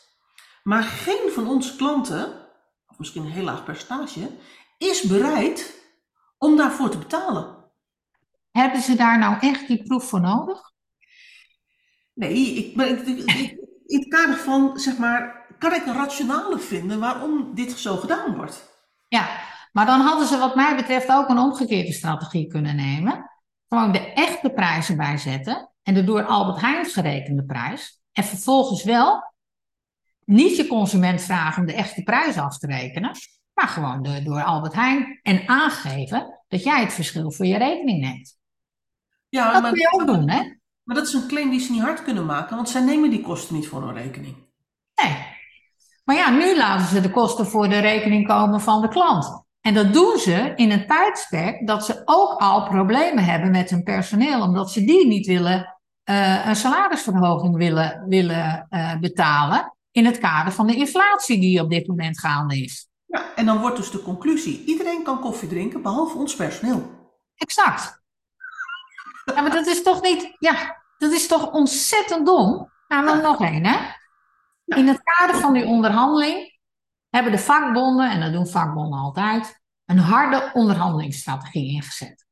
maar 0.62 0.82
geen 0.82 1.30
van 1.32 1.48
onze 1.48 1.76
klanten, 1.76 2.32
of 2.86 2.98
misschien 2.98 3.24
een 3.24 3.30
heel 3.30 3.44
laag 3.44 3.64
percentage, 3.64 4.30
is 4.78 5.02
bereid 5.02 5.82
om 6.38 6.56
daarvoor 6.56 6.88
te 6.88 6.98
betalen. 6.98 7.53
Hebben 8.56 8.80
ze 8.82 8.96
daar 8.96 9.18
nou 9.18 9.36
echt 9.40 9.66
die 9.68 9.82
proef 9.82 10.04
voor 10.08 10.20
nodig? 10.20 10.72
Nee, 12.14 12.34
ik, 12.54 12.76
ik- 12.80 13.58
in 13.86 13.98
het 13.98 14.08
kader 14.08 14.36
van, 14.36 14.78
zeg 14.78 14.98
maar, 14.98 15.46
kan 15.58 15.72
ik 15.74 15.86
een 15.86 15.94
rationale 15.94 16.58
vinden 16.58 17.00
waarom 17.00 17.54
dit 17.54 17.72
zo 17.72 17.96
gedaan 17.96 18.36
wordt? 18.36 18.72
Ja, 19.08 19.40
maar 19.72 19.86
dan 19.86 20.00
hadden 20.00 20.26
ze 20.26 20.38
wat 20.38 20.54
mij 20.54 20.76
betreft 20.76 21.08
ook 21.12 21.28
een 21.28 21.38
omgekeerde 21.38 21.92
strategie 21.92 22.46
kunnen 22.46 22.76
nemen. 22.76 23.30
Gewoon 23.68 23.92
de 23.92 24.12
echte 24.12 24.50
prijzen 24.50 24.96
bijzetten 24.96 25.70
en 25.82 25.94
de 25.94 26.04
door 26.04 26.24
Albert 26.24 26.60
Heijn 26.60 26.84
gerekende 26.86 27.44
prijs. 27.44 28.02
En 28.12 28.24
vervolgens 28.24 28.84
wel 28.84 29.34
niet 30.24 30.56
je 30.56 30.66
consument 30.66 31.22
vragen 31.22 31.60
om 31.60 31.66
de 31.66 31.74
echte 31.74 32.02
prijs 32.02 32.36
af 32.38 32.58
te 32.58 32.66
rekenen, 32.66 33.10
maar 33.54 33.68
gewoon 33.68 34.02
de, 34.02 34.22
door 34.22 34.42
Albert 34.42 34.74
Heijn 34.74 35.18
en 35.22 35.48
aangeven 35.48 36.40
dat 36.48 36.62
jij 36.62 36.80
het 36.80 36.92
verschil 36.92 37.30
voor 37.32 37.46
je 37.46 37.58
rekening 37.58 38.00
neemt. 38.00 38.38
Ja, 39.34 39.52
Dat 39.52 39.62
maar, 39.62 39.72
kun 39.72 39.80
je 39.80 39.92
ook 39.92 40.06
doen, 40.06 40.30
hè? 40.30 40.42
maar 40.82 40.96
dat 40.96 41.06
is 41.06 41.12
een 41.12 41.28
claim 41.28 41.50
die 41.50 41.60
ze 41.60 41.72
niet 41.72 41.82
hard 41.82 42.02
kunnen 42.02 42.26
maken, 42.26 42.56
want 42.56 42.68
zij 42.68 42.82
nemen 42.82 43.10
die 43.10 43.20
kosten 43.20 43.54
niet 43.54 43.68
voor 43.68 43.82
hun 43.82 43.94
rekening. 43.94 44.36
Nee. 45.02 45.16
Maar 46.04 46.16
ja, 46.16 46.30
nu 46.30 46.56
laten 46.56 46.86
ze 46.86 47.00
de 47.00 47.10
kosten 47.10 47.46
voor 47.46 47.68
de 47.68 47.78
rekening 47.78 48.26
komen 48.26 48.60
van 48.60 48.80
de 48.80 48.88
klant. 48.88 49.44
En 49.60 49.74
dat 49.74 49.92
doen 49.92 50.18
ze 50.18 50.52
in 50.56 50.70
een 50.70 50.86
tijdsperk 50.86 51.66
dat 51.66 51.84
ze 51.84 52.02
ook 52.04 52.40
al 52.40 52.64
problemen 52.64 53.24
hebben 53.24 53.50
met 53.50 53.70
hun 53.70 53.82
personeel, 53.82 54.42
omdat 54.42 54.70
ze 54.70 54.84
die 54.84 55.06
niet 55.06 55.26
willen, 55.26 55.76
eh, 56.02 56.46
een 56.46 56.56
salarisverhoging 56.56 57.56
willen, 57.56 58.04
willen 58.08 58.66
eh, 58.68 58.98
betalen 58.98 59.76
in 59.90 60.04
het 60.04 60.18
kader 60.18 60.52
van 60.52 60.66
de 60.66 60.76
inflatie 60.76 61.40
die 61.40 61.60
op 61.60 61.70
dit 61.70 61.86
moment 61.86 62.20
gaande 62.20 62.62
is. 62.62 62.88
Ja, 63.06 63.34
en 63.34 63.46
dan 63.46 63.60
wordt 63.60 63.76
dus 63.76 63.90
de 63.90 64.02
conclusie, 64.02 64.64
iedereen 64.64 65.02
kan 65.02 65.20
koffie 65.20 65.48
drinken, 65.48 65.82
behalve 65.82 66.18
ons 66.18 66.36
personeel. 66.36 66.90
Exact. 67.34 68.03
Ja, 69.24 69.40
maar 69.40 69.50
dat 69.50 69.66
is 69.66 69.82
toch 69.82 70.02
niet, 70.02 70.36
ja, 70.38 70.82
dat 70.98 71.12
is 71.12 71.26
toch 71.26 71.52
ontzettend 71.52 72.26
dom. 72.26 72.72
Nou, 72.88 73.06
dan 73.06 73.22
nog 73.22 73.40
één, 73.40 73.66
hè? 73.66 73.78
In 74.64 74.88
het 74.88 75.02
kader 75.02 75.36
van 75.36 75.52
die 75.52 75.64
onderhandeling 75.64 76.58
hebben 77.10 77.32
de 77.32 77.38
vakbonden, 77.38 78.10
en 78.10 78.20
dat 78.20 78.32
doen 78.32 78.46
vakbonden 78.46 78.98
altijd, 78.98 79.62
een 79.84 79.98
harde 79.98 80.50
onderhandelingsstrategie 80.52 81.72
ingezet. 81.72 82.26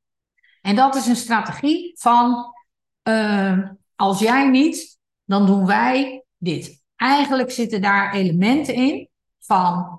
En 0.61 0.77
dat 0.77 0.95
is 0.95 1.07
een 1.07 1.17
strategie 1.17 1.93
van, 1.99 2.55
eh, 3.03 3.59
als 3.97 4.19
jij 4.19 4.49
niet, 4.49 4.99
dan 5.25 5.47
doen 5.47 5.67
wij 5.67 6.25
dit. 6.37 6.83
Eigenlijk 6.97 7.51
zitten 7.51 7.81
daar 7.81 8.13
elementen 8.13 8.75
in 8.75 9.09
van, 9.39 9.99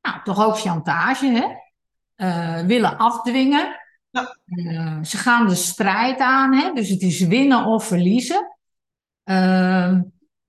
nou, 0.00 0.22
toch 0.22 0.44
ook 0.44 0.58
chantage, 0.58 1.26
hè? 1.26 1.46
Eh, 2.14 2.66
willen 2.66 2.98
afdwingen. 2.98 3.76
Ja. 4.10 4.36
Eh, 4.46 5.02
ze 5.02 5.16
gaan 5.16 5.48
de 5.48 5.54
strijd 5.54 6.18
aan, 6.18 6.54
hè? 6.54 6.72
dus 6.72 6.88
het 6.88 7.02
is 7.02 7.20
winnen 7.20 7.64
of 7.64 7.86
verliezen. 7.86 8.58
Ehm, 9.24 10.02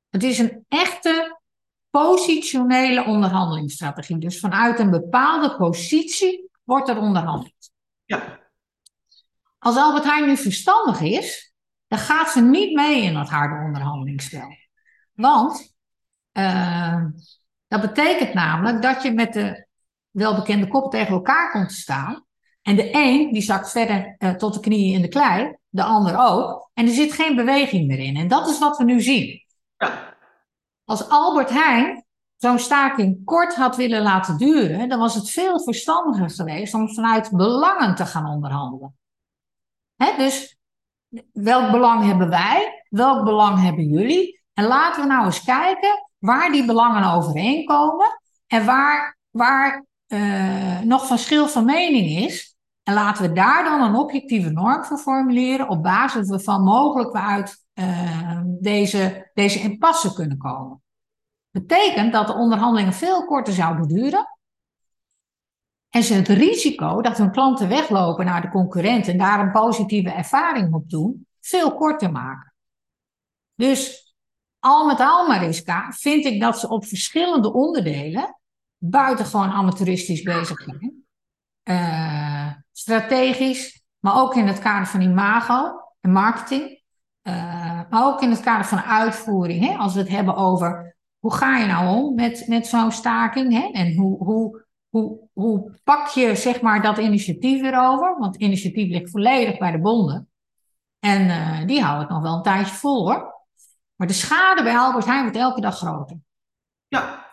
het 0.10 0.24
is 0.24 0.40
een 0.40 0.66
echte 0.68 1.40
positionele 1.90 3.04
onderhandelingsstrategie. 3.04 4.18
Dus 4.18 4.40
vanuit 4.40 4.80
een 4.80 4.90
bepaalde 4.90 5.56
positie 5.56 6.50
wordt 6.64 6.90
er 6.90 6.98
onderhandeld. 6.98 7.72
Ja, 8.06 8.40
Als 9.60 9.76
Albert 9.76 10.04
Heijn 10.04 10.28
nu 10.28 10.38
verstandig 10.38 11.02
is, 11.02 11.54
dan 11.88 12.00
gaat 12.00 12.30
ze 12.30 12.42
niet 12.42 12.74
mee 12.74 13.02
in 13.02 13.14
dat 13.14 13.30
harde 13.30 13.66
onderhandelingsspel. 13.66 14.48
Want 15.14 15.74
eh, 16.32 17.06
dat 17.68 17.82
betekent 17.82 18.34
namelijk 18.34 18.82
dat 18.82 19.04
je 19.04 19.12
met 19.12 19.34
de 19.34 19.68
welbekende 20.10 20.68
kop 20.68 20.92
tegen 20.92 21.14
elkaar 21.14 21.52
komt 21.52 21.70
te 21.70 21.76
staan. 21.76 22.26
En 22.70 22.76
de 22.76 22.90
een 22.92 23.34
die 23.34 23.42
zakt 23.42 23.72
verder 23.72 24.16
eh, 24.18 24.32
tot 24.32 24.54
de 24.54 24.60
knieën 24.60 24.94
in 24.94 25.02
de 25.02 25.08
klei, 25.08 25.56
de 25.70 25.84
ander 25.84 26.18
ook. 26.18 26.70
En 26.74 26.86
er 26.86 26.94
zit 26.94 27.14
geen 27.14 27.36
beweging 27.36 27.88
meer 27.88 28.00
in. 28.00 28.16
En 28.16 28.28
dat 28.28 28.50
is 28.50 28.60
wat 28.60 28.78
we 28.78 28.84
nu 28.84 29.02
zien. 29.02 29.44
ja, 29.78 30.18
Als 30.86 31.10
Albert 31.10 31.50
Heijn 31.50 32.06
zo'n 32.38 32.60
staking 32.60 33.26
kort 33.26 33.56
had 33.56 33.76
willen 33.76 34.02
laten 34.02 34.38
duren, 34.38 34.90
dan 34.90 35.00
was 35.00 35.16
het 35.16 35.30
veel 35.30 35.60
verstandiger 35.60 36.30
geweest 36.30 36.74
om 36.74 36.94
vanuit 36.94 37.32
belangen 37.32 37.96
te 37.96 38.06
gaan 38.06 38.26
onderhandelen. 38.26 38.98
Hè, 39.96 40.18
dus 40.18 40.58
welk 41.34 41.72
belang 41.72 42.06
hebben 42.06 42.30
wij? 42.30 42.86
Welk 42.90 43.24
belang 43.24 43.62
hebben 43.62 43.88
jullie? 43.88 44.42
En 44.54 44.66
laten 44.66 45.02
we 45.02 45.08
nou 45.08 45.26
eens 45.26 45.44
kijken 45.44 46.10
waar 46.18 46.52
die 46.52 46.66
belangen 46.66 47.12
overeenkomen 47.14 48.22
en 48.48 48.66
waar, 48.66 49.18
waar 49.30 49.86
eh, 50.08 50.80
nog 50.80 51.08
verschil 51.08 51.48
van 51.48 51.66
mening 51.66 52.26
is. 52.26 52.49
En 52.90 52.96
laten 52.96 53.24
we 53.24 53.34
daar 53.34 53.64
dan 53.64 53.82
een 53.82 53.96
objectieve 53.96 54.50
norm 54.50 54.84
voor 54.84 54.98
formuleren 54.98 55.70
op 55.70 55.84
basis 55.84 56.30
waarvan 56.30 56.64
mogelijk 56.64 57.12
we 57.12 57.20
uit 57.20 57.66
eh, 57.74 58.42
deze, 58.46 59.32
deze 59.34 59.60
impasse 59.60 60.14
kunnen 60.14 60.38
komen. 60.38 60.82
Betekent 61.50 62.14
dat 62.14 62.28
de 62.28 62.34
onderhandelingen 62.34 62.94
veel 62.94 63.26
korter 63.26 63.54
zouden 63.54 63.88
duren. 63.88 64.38
En 65.90 66.04
ze 66.04 66.14
het 66.14 66.28
risico 66.28 67.02
dat 67.02 67.18
hun 67.18 67.32
klanten 67.32 67.68
weglopen 67.68 68.26
naar 68.26 68.42
de 68.42 68.50
concurrent 68.50 69.08
en 69.08 69.18
daar 69.18 69.40
een 69.40 69.52
positieve 69.52 70.12
ervaring 70.12 70.74
op 70.74 70.90
doen, 70.90 71.28
veel 71.40 71.76
korter 71.76 72.12
maken. 72.12 72.54
Dus 73.56 74.14
al 74.60 74.86
met 74.86 75.00
al, 75.00 75.28
Mariska, 75.28 75.92
vind 75.92 76.26
ik 76.26 76.42
dat 76.42 76.60
ze 76.60 76.70
op 76.70 76.86
verschillende 76.86 77.54
onderdelen 77.54 78.40
buitengewoon 78.78 79.50
amateuristisch 79.50 80.22
bezig 80.22 80.62
zijn. 80.62 81.04
Eh, 81.64 82.39
strategisch, 82.80 83.84
maar 84.00 84.22
ook 84.22 84.36
in 84.36 84.48
het 84.48 84.60
kader 84.60 84.88
van 84.88 85.02
imago 85.02 85.82
en 86.02 86.12
marketing. 86.12 86.82
Eh, 87.22 87.82
maar 87.90 88.06
ook 88.06 88.22
in 88.22 88.30
het 88.30 88.40
kader 88.40 88.66
van 88.66 88.82
uitvoering. 88.82 89.66
Hè? 89.66 89.78
Als 89.78 89.94
we 89.94 90.00
het 90.00 90.10
hebben 90.10 90.36
over 90.36 90.98
hoe 91.20 91.34
ga 91.34 91.58
je 91.58 91.66
nou 91.66 91.98
om 91.98 92.16
met, 92.16 92.48
met 92.48 92.68
zo'n 92.68 92.92
staking? 92.92 93.54
Hè? 93.54 93.70
En 93.72 93.96
hoe, 93.96 94.24
hoe, 94.24 94.66
hoe, 94.90 95.20
hoe 95.34 95.80
pak 95.84 96.08
je 96.08 96.36
zeg 96.36 96.62
maar, 96.62 96.82
dat 96.82 96.98
initiatief 96.98 97.62
erover? 97.62 98.18
Want 98.20 98.34
het 98.34 98.44
initiatief 98.44 98.92
ligt 98.92 99.12
volledig 99.12 99.58
bij 99.58 99.72
de 99.72 99.80
bonden. 99.80 100.30
En 101.00 101.30
eh, 101.30 101.68
die 101.68 101.82
houden 101.82 102.02
het 102.02 102.14
nog 102.14 102.22
wel 102.22 102.36
een 102.36 102.42
tijdje 102.42 102.76
vol 102.76 103.12
hoor. 103.12 103.46
Maar 103.96 104.08
de 104.08 104.14
schade 104.14 104.64
bij 104.64 104.78
Albert 104.78 105.06
Heijn 105.06 105.22
wordt 105.22 105.38
elke 105.38 105.62
dag 105.62 105.78
groter. 105.78 106.18
ja. 106.88 107.28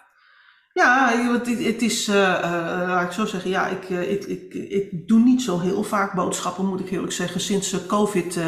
Ja, 0.77 1.11
het, 1.33 1.47
het- 1.65 1.83
is, 1.83 2.09
eh, 2.09 2.33
eh, 2.35 2.89
laat 2.89 3.03
ik 3.05 3.13
zo 3.13 3.25
zeggen, 3.27 3.51
ja, 3.51 3.67
ik, 3.67 3.91
eh, 3.91 4.11
ik, 4.13 4.25
ik, 4.25 4.55
ik 4.55 5.09
doe 5.09 5.19
niet 5.19 5.43
zo 5.43 5.61
heel 5.61 5.83
vaak 5.83 6.13
boodschappen, 6.15 6.67
moet 6.67 6.81
ik 6.81 6.91
eerlijk 6.91 7.13
zeggen. 7.13 7.41
Sinds 7.41 7.87
COVID 7.87 8.39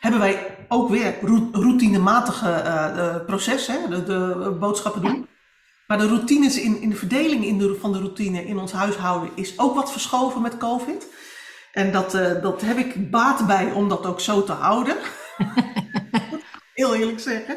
hebben 0.00 0.20
wij 0.20 0.56
ook 0.68 0.88
weer 0.88 1.14
routinematige 1.52 2.48
eh, 2.50 2.98
eh, 2.98 3.24
proces, 3.26 3.66
hè, 3.66 3.88
de, 3.88 4.04
de 4.04 4.56
boodschappen 4.60 5.02
doen. 5.02 5.26
Maar 5.86 5.98
de 5.98 6.06
routines 6.06 6.60
in, 6.60 6.80
in 6.80 6.88
de 6.90 6.96
verdeling 6.96 7.44
in 7.44 7.58
de, 7.58 7.76
van 7.80 7.92
de 7.92 7.98
routine 7.98 8.44
in 8.46 8.58
ons 8.58 8.72
huishouden 8.72 9.30
is 9.34 9.58
ook 9.58 9.74
wat 9.74 9.92
verschoven 9.92 10.42
met 10.42 10.56
COVID. 10.56 11.06
En 11.72 11.92
dat, 11.92 12.10
dat 12.42 12.60
heb 12.60 12.76
ik 12.78 13.10
baat 13.10 13.46
bij 13.46 13.72
om 13.72 13.88
dat 13.88 14.06
ook 14.06 14.20
zo 14.20 14.44
te 14.44 14.52
houden. 14.52 14.96
Heel 16.74 16.94
eerlijk 16.94 17.20
zeggen. 17.20 17.56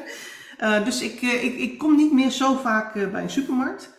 Dus 0.84 1.01
ik, 1.01 1.21
ik, 1.21 1.55
ik 1.58 1.77
kom 1.77 1.95
niet 1.95 2.13
meer 2.13 2.29
zo 2.29 2.55
vaak 2.55 2.93
bij 3.12 3.21
een 3.21 3.29
supermarkt. 3.29 3.97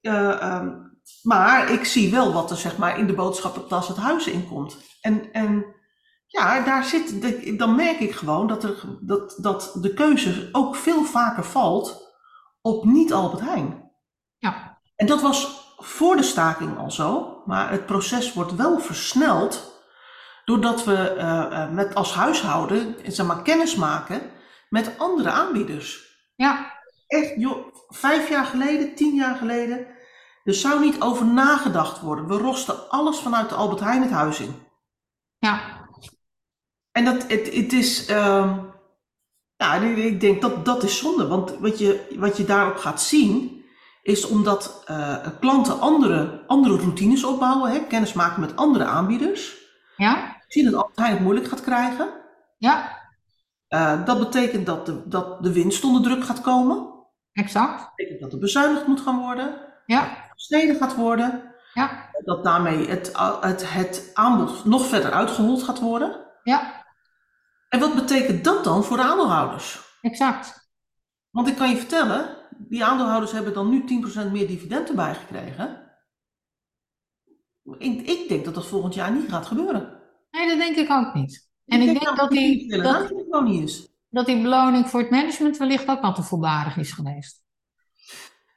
Eh, 0.00 0.42
ehm, 0.42 0.68
maar 1.22 1.70
ik 1.70 1.84
zie 1.84 2.10
wel 2.10 2.32
wat 2.32 2.50
er 2.50 2.56
zeg 2.56 2.76
maar, 2.78 2.98
in 2.98 3.06
de 3.06 3.14
boodschappentas 3.14 3.88
het 3.88 3.96
huis 3.96 4.26
in 4.26 4.48
komt. 4.48 4.76
En, 5.00 5.32
en 5.32 5.64
ja, 6.26 6.60
daar 6.64 6.84
zit, 6.84 7.22
de- 7.22 7.56
dan 7.56 7.74
merk 7.76 8.00
ik 8.00 8.14
gewoon 8.14 8.46
dat, 8.46 8.64
er, 8.64 8.84
dat, 9.00 9.36
dat 9.40 9.76
de 9.80 9.94
keuze 9.94 10.48
ook 10.52 10.76
veel 10.76 11.04
vaker 11.04 11.44
valt 11.44 12.08
op 12.60 12.84
niet 12.84 13.12
Albert 13.12 13.42
Heijn. 13.42 13.90
Ja, 14.38 14.78
En 14.96 15.06
dat 15.06 15.20
was 15.20 15.68
voor 15.76 16.16
de 16.16 16.22
staking 16.22 16.78
al 16.78 16.90
zo, 16.90 17.42
maar 17.44 17.70
het 17.70 17.86
proces 17.86 18.32
wordt 18.32 18.54
wel 18.56 18.78
versneld 18.78 19.82
doordat 20.44 20.84
we 20.84 20.96
eh, 21.10 21.62
eh, 21.62 21.70
met 21.70 21.94
als 21.94 22.14
huishouden 22.14 22.96
zeg 23.06 23.26
maar, 23.26 23.42
kennis 23.42 23.74
maken 23.74 24.20
met 24.68 24.94
andere 24.98 25.30
aanbieders. 25.30 26.18
ja, 26.34 26.78
Echt, 27.10 27.32
joh, 27.36 27.66
vijf 27.88 28.28
jaar 28.28 28.44
geleden, 28.44 28.94
tien 28.94 29.14
jaar 29.14 29.36
geleden, 29.36 29.86
er 30.44 30.54
zou 30.54 30.80
niet 30.80 31.00
over 31.00 31.26
nagedacht 31.26 32.00
worden. 32.00 32.26
We 32.28 32.36
rosten 32.36 32.90
alles 32.90 33.18
vanuit 33.18 33.48
de 33.48 33.54
Albert 33.54 33.80
Heijn 33.80 34.02
het 34.02 34.10
huis 34.10 34.40
in. 34.40 34.54
ja, 35.38 35.60
En 36.92 37.04
dat, 37.04 37.22
het, 37.28 37.54
het 37.54 37.72
is, 37.72 38.06
ehm, 38.06 38.58
ja, 39.56 39.74
ik- 39.74 39.96
ik 39.96 40.20
denk 40.20 40.40
dat 40.42 40.64
dat 40.64 40.82
is 40.82 40.98
zonde. 40.98 41.26
Want 41.26 41.58
wat 41.58 41.78
je, 41.78 42.14
wat 42.18 42.36
je 42.36 42.44
daarop 42.44 42.76
gaat 42.76 43.02
zien, 43.02 43.64
is 44.02 44.26
omdat 44.26 44.82
eh, 44.86 45.16
klanten 45.40 45.80
andere, 45.80 46.44
andere 46.46 46.76
routines 46.76 47.24
opbouwen, 47.24 47.70
hè, 47.70 47.86
kennis 47.86 48.12
maken 48.12 48.40
met 48.40 48.56
andere 48.56 48.84
aanbieders. 48.84 49.58
ja, 49.96 50.36
Zien 50.48 50.64
dat 50.64 50.74
Albert 50.74 50.98
Heijn 50.98 51.12
het 51.12 51.22
moeilijk 51.22 51.48
gaat 51.48 51.60
krijgen. 51.62 52.08
ja, 52.58 52.98
Eh, 53.68 54.04
dat 54.04 54.18
betekent 54.18 54.66
dat 54.66 54.86
de, 54.86 55.02
dat 55.08 55.42
de 55.42 55.52
winst 55.52 55.84
onder 55.84 56.02
druk 56.02 56.24
gaat 56.24 56.40
komen. 56.40 56.89
Exact. 57.32 57.80
Dat 57.80 57.92
betekent 57.96 58.20
dat 58.20 58.32
er 58.32 58.38
bezuinigd 58.38 58.86
moet 58.86 59.00
gaan 59.00 59.18
worden. 59.18 59.68
Ja, 59.86 60.28
Sneden 60.34 60.76
gaat 60.76 60.94
worden. 60.94 61.54
Ja. 61.74 62.10
Dat 62.24 62.44
daarmee 62.44 62.88
het, 62.88 63.12
het, 63.40 63.72
het 63.72 64.10
aanbod 64.14 64.64
nog 64.64 64.86
verder 64.86 65.10
uitgehold 65.10 65.62
gaat 65.62 65.80
worden. 65.80 66.26
Ja. 66.42 66.84
En 67.68 67.80
wat 67.80 67.94
betekent 67.94 68.44
dat 68.44 68.64
dan 68.64 68.84
voor 68.84 68.96
de 68.96 69.02
aandeelhouders? 69.02 69.80
Exact. 70.00 70.72
Want 71.30 71.48
ik 71.48 71.56
kan 71.56 71.70
je 71.70 71.76
vertellen, 71.76 72.36
die 72.58 72.84
aandeelhouders 72.84 73.32
hebben 73.32 73.54
dan 73.54 73.68
nu 73.68 73.84
10% 74.26 74.30
meer 74.32 74.46
dividend 74.46 74.88
erbij 74.88 75.14
gekregen. 75.14 75.88
Ik, 77.78 78.00
ik, 78.08 78.28
denk 78.28 78.44
dat 78.44 78.54
dat 78.54 78.66
volgend 78.66 78.94
jaar 78.94 79.12
niet 79.12 79.30
gaat 79.30 79.46
gebeuren. 79.46 80.00
Nee, 80.30 80.48
dat 80.48 80.58
denk 80.58 80.76
ik 80.76 80.90
ook 80.90 81.14
niet. 81.14 81.48
En 81.66 81.80
ik, 81.80 81.86
denk, 81.86 82.00
denk 82.00 82.16
dat, 82.16 82.30
die, 82.30 82.82
dat, 82.82 83.12
dat, 83.30 83.44
niet 83.44 83.68
is. 83.68 83.89
Dat 84.10 84.26
die 84.26 84.42
beloning 84.42 84.88
voor 84.88 85.00
het 85.00 85.10
management 85.10 85.56
wellicht 85.56 85.88
ook 85.88 86.00
wat 86.00 86.14
te 86.14 86.22
voorbarig 86.22 86.76
is 86.76 86.92
geweest. 86.92 87.44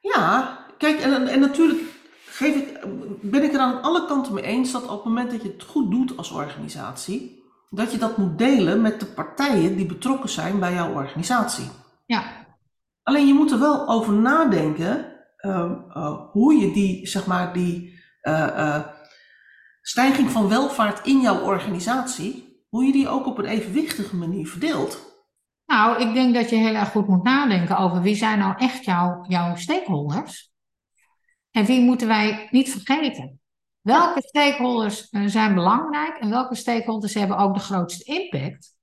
Ja, 0.00 0.58
kijk, 0.78 1.00
en, 1.00 1.28
en 1.28 1.40
natuurlijk 1.40 1.80
geef 2.26 2.56
ik, 2.56 2.78
ben 3.20 3.42
ik 3.42 3.52
er 3.52 3.60
aan 3.60 3.82
alle 3.82 4.06
kanten 4.06 4.34
mee 4.34 4.44
eens 4.44 4.72
dat 4.72 4.82
op 4.82 4.90
het 4.90 5.04
moment 5.04 5.30
dat 5.30 5.42
je 5.42 5.48
het 5.48 5.62
goed 5.62 5.90
doet 5.90 6.16
als 6.16 6.30
organisatie, 6.30 7.42
dat 7.70 7.92
je 7.92 7.98
dat 7.98 8.16
moet 8.16 8.38
delen 8.38 8.80
met 8.80 9.00
de 9.00 9.06
partijen 9.06 9.76
die 9.76 9.86
betrokken 9.86 10.28
zijn 10.28 10.58
bij 10.58 10.74
jouw 10.74 10.92
organisatie. 10.92 11.68
Ja. 12.06 12.46
Alleen 13.02 13.26
je 13.26 13.34
moet 13.34 13.50
er 13.50 13.58
wel 13.58 13.88
over 13.88 14.12
nadenken 14.12 15.12
uh, 15.40 15.72
uh, 15.88 16.20
hoe 16.30 16.54
je 16.54 16.72
die, 16.72 17.06
zeg 17.06 17.26
maar, 17.26 17.52
die 17.52 18.00
uh, 18.22 18.80
stijging 19.82 20.30
van 20.30 20.48
welvaart 20.48 21.06
in 21.06 21.20
jouw 21.20 21.40
organisatie, 21.40 22.64
hoe 22.68 22.84
je 22.84 22.92
die 22.92 23.08
ook 23.08 23.26
op 23.26 23.38
een 23.38 23.44
evenwichtige 23.44 24.16
manier 24.16 24.46
verdeelt. 24.46 25.13
Nou, 25.66 26.02
ik 26.02 26.14
denk 26.14 26.34
dat 26.34 26.50
je 26.50 26.56
heel 26.56 26.74
erg 26.74 26.90
goed 26.90 27.08
moet 27.08 27.22
nadenken 27.22 27.78
over 27.78 28.02
wie 28.02 28.14
zijn 28.14 28.38
nou 28.38 28.54
echt 28.58 28.84
jouw, 28.84 29.24
jouw 29.28 29.56
stakeholders. 29.56 30.52
En 31.50 31.64
wie 31.64 31.80
moeten 31.80 32.08
wij 32.08 32.48
niet 32.50 32.70
vergeten? 32.70 33.40
Welke 33.80 34.22
stakeholders 34.22 35.08
zijn 35.26 35.54
belangrijk 35.54 36.16
en 36.16 36.30
welke 36.30 36.54
stakeholders 36.54 37.14
hebben 37.14 37.36
ook 37.36 37.54
de 37.54 37.60
grootste 37.60 38.04
impact? 38.04 38.74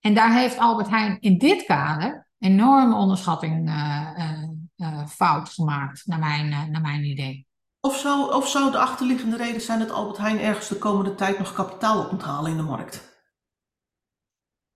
En 0.00 0.14
daar 0.14 0.32
heeft 0.32 0.58
Albert 0.58 0.88
Heijn 0.88 1.20
in 1.20 1.38
dit 1.38 1.64
kader 1.64 2.28
enorme 2.38 2.94
onderschatting 2.94 3.68
uh, 3.68 4.42
uh, 4.76 5.06
fout 5.06 5.48
gemaakt, 5.48 6.06
naar 6.06 6.18
mijn, 6.18 6.48
naar 6.48 6.80
mijn 6.80 7.04
idee. 7.04 7.46
Of 7.80 7.96
zou, 7.96 8.34
of 8.34 8.48
zou 8.48 8.70
de 8.70 8.78
achterliggende 8.78 9.36
reden 9.36 9.60
zijn 9.60 9.78
dat 9.78 9.90
Albert 9.90 10.18
Heijn 10.18 10.40
ergens 10.40 10.68
de 10.68 10.78
komende 10.78 11.14
tijd 11.14 11.38
nog 11.38 11.52
kapitaal 11.52 12.04
op 12.04 12.10
moet 12.10 12.22
halen 12.22 12.50
in 12.50 12.56
de 12.56 12.62
markt? 12.62 13.07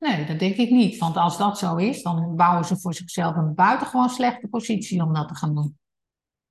Nee, 0.02 0.24
dat 0.24 0.38
denk 0.38 0.56
ik 0.56 0.70
niet. 0.70 0.98
Want 0.98 1.16
als 1.16 1.38
dat 1.38 1.58
zo 1.58 1.76
is, 1.76 2.02
dan 2.02 2.36
bouwen 2.36 2.64
ze 2.64 2.80
voor 2.80 2.94
zichzelf 2.94 3.36
een 3.36 3.54
buitengewoon 3.54 4.08
slechte 4.08 4.48
positie 4.48 5.02
om 5.02 5.14
dat 5.14 5.28
te 5.28 5.34
gaan 5.34 5.54
doen. 5.54 5.78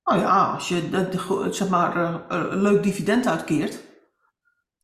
Nou 0.03 0.19
ja, 0.19 0.51
als 0.53 0.67
je 0.67 0.89
de, 0.89 1.47
zeg 1.51 1.69
maar 1.69 1.95
een 2.31 2.61
leuk 2.61 2.83
dividend 2.83 3.27
uitkeert. 3.27 3.83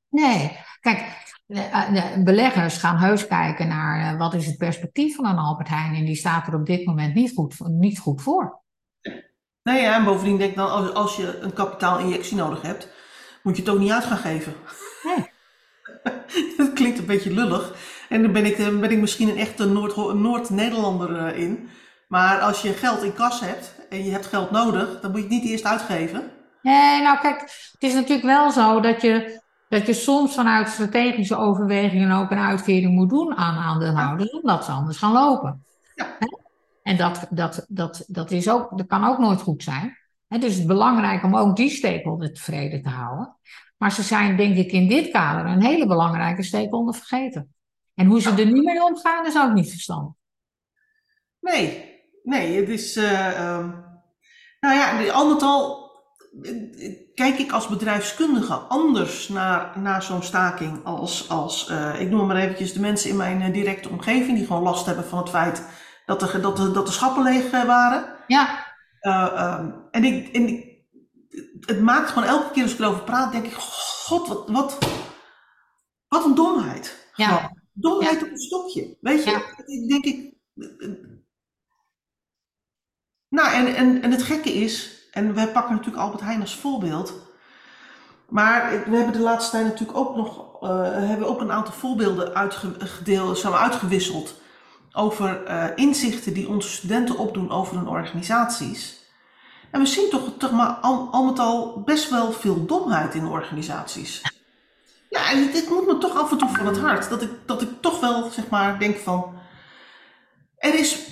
Nee, 0.09 0.57
kijk, 0.79 1.33
de 1.45 2.21
beleggers 2.23 2.77
gaan 2.77 2.97
heus 2.97 3.27
kijken 3.27 3.67
naar 3.67 4.17
wat 4.17 4.33
is 4.33 4.45
het 4.45 4.57
perspectief 4.57 5.15
van 5.15 5.25
een 5.25 5.37
Albert 5.37 5.69
Heijn. 5.69 5.95
En 5.95 6.05
die 6.05 6.15
staat 6.15 6.47
er 6.47 6.55
op 6.55 6.65
dit 6.65 6.85
moment 6.85 7.13
niet 7.13 7.31
goed, 7.33 7.59
niet 7.59 7.99
goed 7.99 8.21
voor. 8.21 8.61
Nee, 9.63 9.81
ja, 9.81 9.95
en 9.95 10.03
bovendien 10.03 10.37
denk 10.37 10.49
ik 10.49 10.57
dan, 10.57 10.69
als, 10.69 10.93
als 10.93 11.15
je 11.15 11.39
een 11.39 11.53
kapitaalinjectie 11.53 12.37
nodig 12.37 12.61
hebt, 12.61 12.89
moet 13.43 13.55
je 13.55 13.61
het 13.61 13.71
ook 13.71 13.79
niet 13.79 13.91
uit 13.91 14.05
gaan 14.05 14.17
geven. 14.17 14.53
Nee. 15.03 15.31
dat 16.57 16.73
klinkt 16.73 16.99
een 16.99 17.05
beetje 17.05 17.33
lullig. 17.33 17.95
En 18.09 18.21
dan 18.21 18.31
ben 18.31 18.45
ik, 18.45 18.57
ben 18.57 18.91
ik 18.91 18.99
misschien 18.99 19.29
een 19.29 19.37
echte 19.37 19.65
Noord-Nederlander 20.13 21.11
Noord 21.11 21.35
in. 21.35 21.69
Maar 22.07 22.39
als 22.39 22.61
je 22.61 22.73
geld 22.73 23.03
in 23.03 23.13
kas 23.13 23.39
hebt 23.39 23.75
en 23.89 24.03
je 24.03 24.11
hebt 24.11 24.25
geld 24.25 24.51
nodig, 24.51 24.99
dan 25.01 25.11
moet 25.11 25.19
je 25.19 25.25
het 25.25 25.33
niet 25.33 25.51
eerst 25.51 25.65
uitgeven. 25.65 26.31
Nee, 26.61 27.01
nou 27.01 27.19
kijk, 27.19 27.41
het 27.71 27.83
is 27.83 27.93
natuurlijk 27.93 28.27
wel 28.27 28.51
zo 28.51 28.79
dat 28.79 29.01
je, 29.01 29.41
dat 29.69 29.85
je 29.85 29.93
soms 29.93 30.35
vanuit 30.35 30.69
strategische 30.69 31.37
overwegingen 31.37 32.11
ook 32.11 32.31
een 32.31 32.37
uitkering 32.37 32.93
moet 32.93 33.09
doen 33.09 33.35
aan 33.35 33.57
aandeelhouders, 33.57 34.31
omdat 34.31 34.65
ze 34.65 34.71
anders 34.71 34.97
gaan 34.97 35.13
lopen. 35.13 35.65
Ja. 35.95 36.17
En 36.83 36.97
dat, 36.97 37.27
dat, 37.29 37.65
dat, 37.67 38.03
dat, 38.07 38.31
is 38.31 38.49
ook, 38.49 38.77
dat 38.77 38.87
kan 38.87 39.05
ook 39.07 39.17
nooit 39.17 39.41
goed 39.41 39.63
zijn. 39.63 39.97
dus 40.27 40.41
het 40.43 40.43
is 40.43 40.65
belangrijk 40.65 41.23
om 41.23 41.35
ook 41.35 41.55
die 41.55 41.69
stakeholder 41.69 42.33
tevreden 42.33 42.81
te 42.81 42.89
houden. 42.89 43.35
Maar 43.77 43.91
ze 43.91 44.01
zijn 44.01 44.37
denk 44.37 44.55
ik 44.55 44.71
in 44.71 44.87
dit 44.87 45.11
kader 45.11 45.51
een 45.51 45.63
hele 45.63 45.87
belangrijke 45.87 46.43
stakeholder 46.43 46.93
vergeten. 46.93 47.55
En 47.97 48.05
hoe 48.05 48.21
ze 48.21 48.29
er 48.29 48.45
nu 48.45 48.61
mee 48.61 48.83
omgaan 48.83 49.25
is 49.25 49.37
ook 49.37 49.53
niet 49.53 49.69
verstandig. 49.69 50.13
Nee, 51.39 51.95
nee, 52.23 52.59
het 52.59 52.69
is. 52.69 52.97
Uh, 52.97 53.55
um, 53.57 53.85
nou 54.59 54.75
ja, 54.75 55.11
al 55.11 55.29
met 55.33 55.41
al 55.41 55.85
kijk 57.13 57.37
ik 57.37 57.51
als 57.51 57.67
bedrijfskundige 57.67 58.53
anders 58.53 59.27
naar, 59.27 59.79
naar 59.79 60.03
zo'n 60.03 60.23
staking 60.23 60.85
als, 60.85 61.29
als 61.29 61.69
uh, 61.69 62.01
ik 62.01 62.09
noem 62.09 62.27
maar 62.27 62.35
eventjes 62.35 62.73
de 62.73 62.79
mensen 62.79 63.09
in 63.09 63.15
mijn 63.15 63.51
directe 63.51 63.89
omgeving 63.89 64.37
die 64.37 64.45
gewoon 64.45 64.63
last 64.63 64.85
hebben 64.85 65.05
van 65.05 65.19
het 65.19 65.29
feit 65.29 65.63
dat 66.05 66.19
de, 66.19 66.39
dat 66.39 66.57
de, 66.57 66.71
dat 66.71 66.85
de 66.85 66.91
schappen 66.91 67.23
leeg 67.23 67.51
waren. 67.51 68.05
Ja. 68.27 68.65
Uh, 69.01 69.57
um, 69.59 69.87
en 69.91 70.03
ik, 70.03 70.35
en 70.35 70.47
ik, 70.47 70.85
het 71.59 71.81
maakt 71.81 72.09
gewoon 72.09 72.29
elke 72.29 72.51
keer 72.51 72.63
als 72.63 72.73
ik 72.73 72.79
erover 72.79 73.03
praat, 73.03 73.31
denk 73.31 73.45
ik, 73.45 73.53
god, 73.53 74.27
wat, 74.27 74.49
wat, 74.49 74.77
wat 76.07 76.25
een 76.25 76.35
domheid. 76.35 77.11
Ja. 77.13 77.51
Domheid 77.79 78.23
op 78.23 78.29
een 78.29 78.37
stokje. 78.37 78.97
Weet 79.01 79.23
je, 79.23 79.29
ja. 79.29 79.87
denk 79.87 80.05
ik. 80.05 80.33
Nou, 83.29 83.53
en, 83.53 83.75
en, 83.75 84.01
en 84.01 84.11
het 84.11 84.23
gekke 84.23 84.53
is, 84.53 85.07
en 85.11 85.33
wij 85.33 85.51
pakken 85.51 85.75
natuurlijk 85.75 86.03
Albert 86.03 86.21
Heijn 86.21 86.41
als 86.41 86.55
voorbeeld. 86.55 87.13
Maar 88.29 88.83
we 88.89 88.95
hebben 88.95 89.13
de 89.13 89.19
laatste 89.19 89.51
tijd 89.51 89.63
natuurlijk 89.65 89.97
ook 89.97 90.15
nog 90.15 90.61
uh, 90.63 90.81
hebben 90.91 91.27
ook 91.27 91.41
een 91.41 91.51
aantal 91.51 91.73
voorbeelden 91.73 92.33
uitgedeeld, 92.33 93.45
uitgewisseld 93.45 94.41
over 94.91 95.47
uh, 95.47 95.65
inzichten 95.75 96.33
die 96.33 96.47
onze 96.47 96.69
studenten 96.69 97.17
opdoen 97.17 97.51
over 97.51 97.75
hun 97.75 97.87
organisaties. 97.87 99.05
En 99.71 99.79
we 99.79 99.85
zien 99.85 100.09
toch, 100.09 100.31
toch 100.37 100.51
maar 100.51 100.69
al, 100.69 101.07
al 101.11 101.25
met 101.25 101.39
al 101.39 101.81
best 101.85 102.09
wel 102.09 102.31
veel 102.31 102.65
domheid 102.65 103.15
in 103.15 103.27
organisaties. 103.27 104.36
Ja, 105.09 105.31
en 105.31 105.51
dit 105.51 105.69
moet 105.69 105.85
me 105.85 105.97
toch 105.97 106.17
af 106.17 106.31
en 106.31 106.37
toe 106.37 106.49
van 106.49 106.65
het 106.65 106.79
hart. 106.79 107.09
Dat 107.09 107.21
ik, 107.21 107.31
dat 107.45 107.61
ik 107.61 107.69
toch 107.81 107.99
wel, 107.99 108.29
zeg 108.29 108.49
maar, 108.49 108.79
denk 108.79 108.97
van... 108.97 109.39
Er 110.57 110.79
is... 110.79 111.07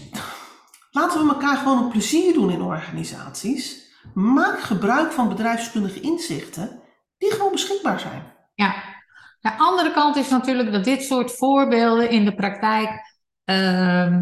Laten 0.92 1.22
we 1.26 1.34
elkaar 1.34 1.58
gewoon 1.58 1.84
een 1.84 1.90
plezier 1.90 2.34
doen 2.34 2.52
in 2.52 2.62
organisaties. 2.62 3.94
Maak 4.14 4.60
gebruik 4.60 5.12
van 5.12 5.30
bedrijfskundige 5.30 6.00
inzichten 6.00 6.82
die 7.18 7.32
gewoon 7.32 7.52
beschikbaar 7.52 8.00
zijn. 8.00 8.34
Ja. 8.54 8.76
De 9.40 9.58
andere 9.58 9.92
kant 9.92 10.16
is 10.16 10.30
natuurlijk 10.30 10.72
dat 10.72 10.84
dit 10.84 11.04
soort 11.04 11.32
voorbeelden 11.32 12.10
in 12.10 12.26
de 12.26 12.36
praktijk 12.36 12.90
uh, 13.46 14.22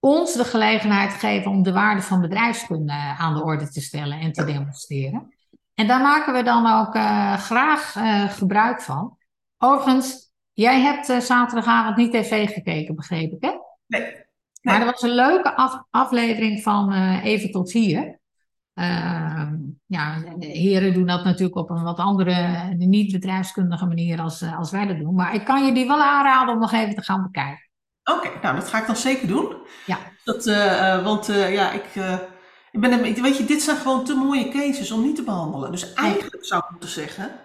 ons 0.00 0.32
de 0.32 0.44
gelegenheid 0.44 1.12
geven 1.12 1.50
om 1.50 1.62
de 1.62 1.72
waarde 1.72 2.02
van 2.02 2.20
bedrijfskunde 2.20 2.92
aan 2.92 3.34
de 3.34 3.42
orde 3.42 3.68
te 3.68 3.80
stellen 3.80 4.20
en 4.20 4.32
te 4.32 4.44
demonstreren. 4.44 5.35
En 5.76 5.86
daar 5.86 6.00
maken 6.00 6.32
we 6.32 6.42
dan 6.42 6.66
ook 6.66 6.94
uh, 6.94 7.36
graag 7.36 7.94
uh, 7.96 8.30
gebruik 8.30 8.82
van. 8.82 9.18
Overigens, 9.58 10.32
jij 10.52 10.80
hebt 10.80 11.08
uh, 11.08 11.18
zaterdagavond 11.18 11.96
niet 11.96 12.12
tv 12.12 12.52
gekeken, 12.52 12.94
begreep 12.94 13.32
ik, 13.32 13.42
hè? 13.42 13.50
Nee. 13.86 14.00
nee. 14.00 14.14
Maar 14.60 14.80
er 14.80 14.84
was 14.84 15.02
een 15.02 15.14
leuke 15.14 15.56
af 15.56 15.82
aflevering 15.90 16.62
van 16.62 16.92
Even 17.22 17.50
tot 17.50 17.72
hier. 17.72 18.18
Ehm, 18.74 19.54
ja, 19.86 20.22
heren 20.38 20.94
doen 20.94 21.06
dat 21.06 21.24
natuurlijk 21.24 21.56
op 21.56 21.70
een 21.70 21.82
wat 21.82 21.98
andere, 21.98 22.66
niet 22.74 23.12
bedrijfskundige 23.12 23.86
manier 23.86 24.20
als, 24.20 24.42
als 24.42 24.70
wij 24.70 24.86
dat 24.86 24.98
doen. 24.98 25.14
Maar 25.14 25.34
ik 25.34 25.44
kan 25.44 25.66
je 25.66 25.72
die 25.72 25.86
wel 25.86 26.02
aanraden 26.02 26.54
om 26.54 26.60
nog 26.60 26.72
even 26.72 26.94
te 26.94 27.02
gaan 27.02 27.22
bekijken. 27.22 27.70
Oké, 28.04 28.26
okay, 28.26 28.40
nou 28.42 28.56
dat 28.56 28.68
ga 28.68 28.80
ik 28.80 28.86
dan 28.86 28.96
zeker 28.96 29.28
doen. 29.28 29.56
Ja. 29.86 29.98
Dat, 30.24 30.44
want 31.02 31.26
ja, 31.26 31.72
ik, 31.72 31.84
ik 32.76 32.82
ben, 32.82 33.22
weet 33.22 33.36
je, 33.36 33.44
dit 33.44 33.62
zijn 33.62 33.76
gewoon 33.76 34.04
te 34.04 34.14
mooie 34.14 34.48
cases 34.48 34.90
om 34.90 35.02
niet 35.02 35.16
te 35.16 35.22
behandelen. 35.22 35.70
Dus 35.70 35.92
eigenlijk 35.92 36.44
zou 36.44 36.62
ik 36.64 36.70
moeten 36.70 36.88
zeggen, 36.88 37.40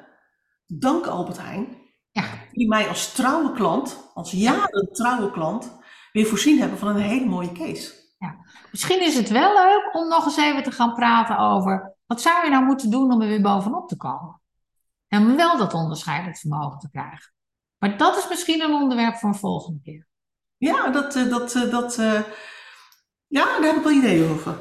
dank 0.67 1.05
Albert 1.07 1.37
Heijn, 1.37 1.77
ja. 2.11 2.23
die 2.51 2.67
mij 2.67 2.87
als 2.87 3.13
trouwe 3.13 3.51
klant, 3.51 4.11
als 4.13 4.31
jaren 4.31 4.89
trouwe 4.91 5.31
klant, 5.31 5.79
weer 6.11 6.25
voorzien 6.25 6.59
hebben 6.59 6.77
van 6.77 6.87
een 6.87 7.01
hele 7.01 7.25
mooie 7.25 7.51
case. 7.51 7.93
Ja. 8.17 8.35
Misschien 8.71 9.01
is 9.01 9.15
het 9.15 9.29
wel 9.29 9.53
leuk 9.53 9.89
om 9.93 10.07
nog 10.07 10.25
eens 10.25 10.37
even 10.37 10.63
te 10.63 10.71
gaan 10.71 10.93
praten 10.93 11.37
over, 11.37 11.95
wat 12.05 12.21
zou 12.21 12.43
je 12.43 12.51
nou 12.51 12.65
moeten 12.65 12.91
doen 12.91 13.11
om 13.11 13.21
er 13.21 13.27
weer 13.27 13.41
bovenop 13.41 13.87
te 13.87 13.97
komen? 13.97 14.41
En 15.07 15.21
om 15.21 15.35
wel 15.35 15.57
dat 15.57 15.73
onderscheidend 15.73 16.39
vermogen 16.39 16.79
te 16.79 16.89
krijgen. 16.89 17.33
Maar 17.77 17.97
dat 17.97 18.17
is 18.17 18.27
misschien 18.29 18.61
een 18.61 18.73
onderwerp 18.73 19.15
voor 19.15 19.29
een 19.29 19.35
volgende 19.35 19.81
keer. 19.81 20.07
Ja, 20.57 20.89
dat, 20.89 21.13
dat, 21.13 21.67
dat, 21.71 21.97
uh, 21.97 22.19
ja, 23.31 23.45
daar 23.45 23.63
heb 23.63 23.75
ik 23.75 23.83
wel 23.83 23.91
ideeën 23.91 24.31
over. 24.31 24.57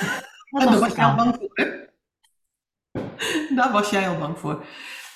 en 0.60 0.66
daar 0.70 0.78
was 0.78 0.94
jij 0.94 1.04
al 1.04 1.14
bang 1.14 1.36
voor, 1.36 1.50
hè? 1.52 1.84
Daar 3.54 3.72
was 3.72 3.90
jij 3.90 4.08
al 4.08 4.18
bang 4.18 4.38
voor. 4.38 4.64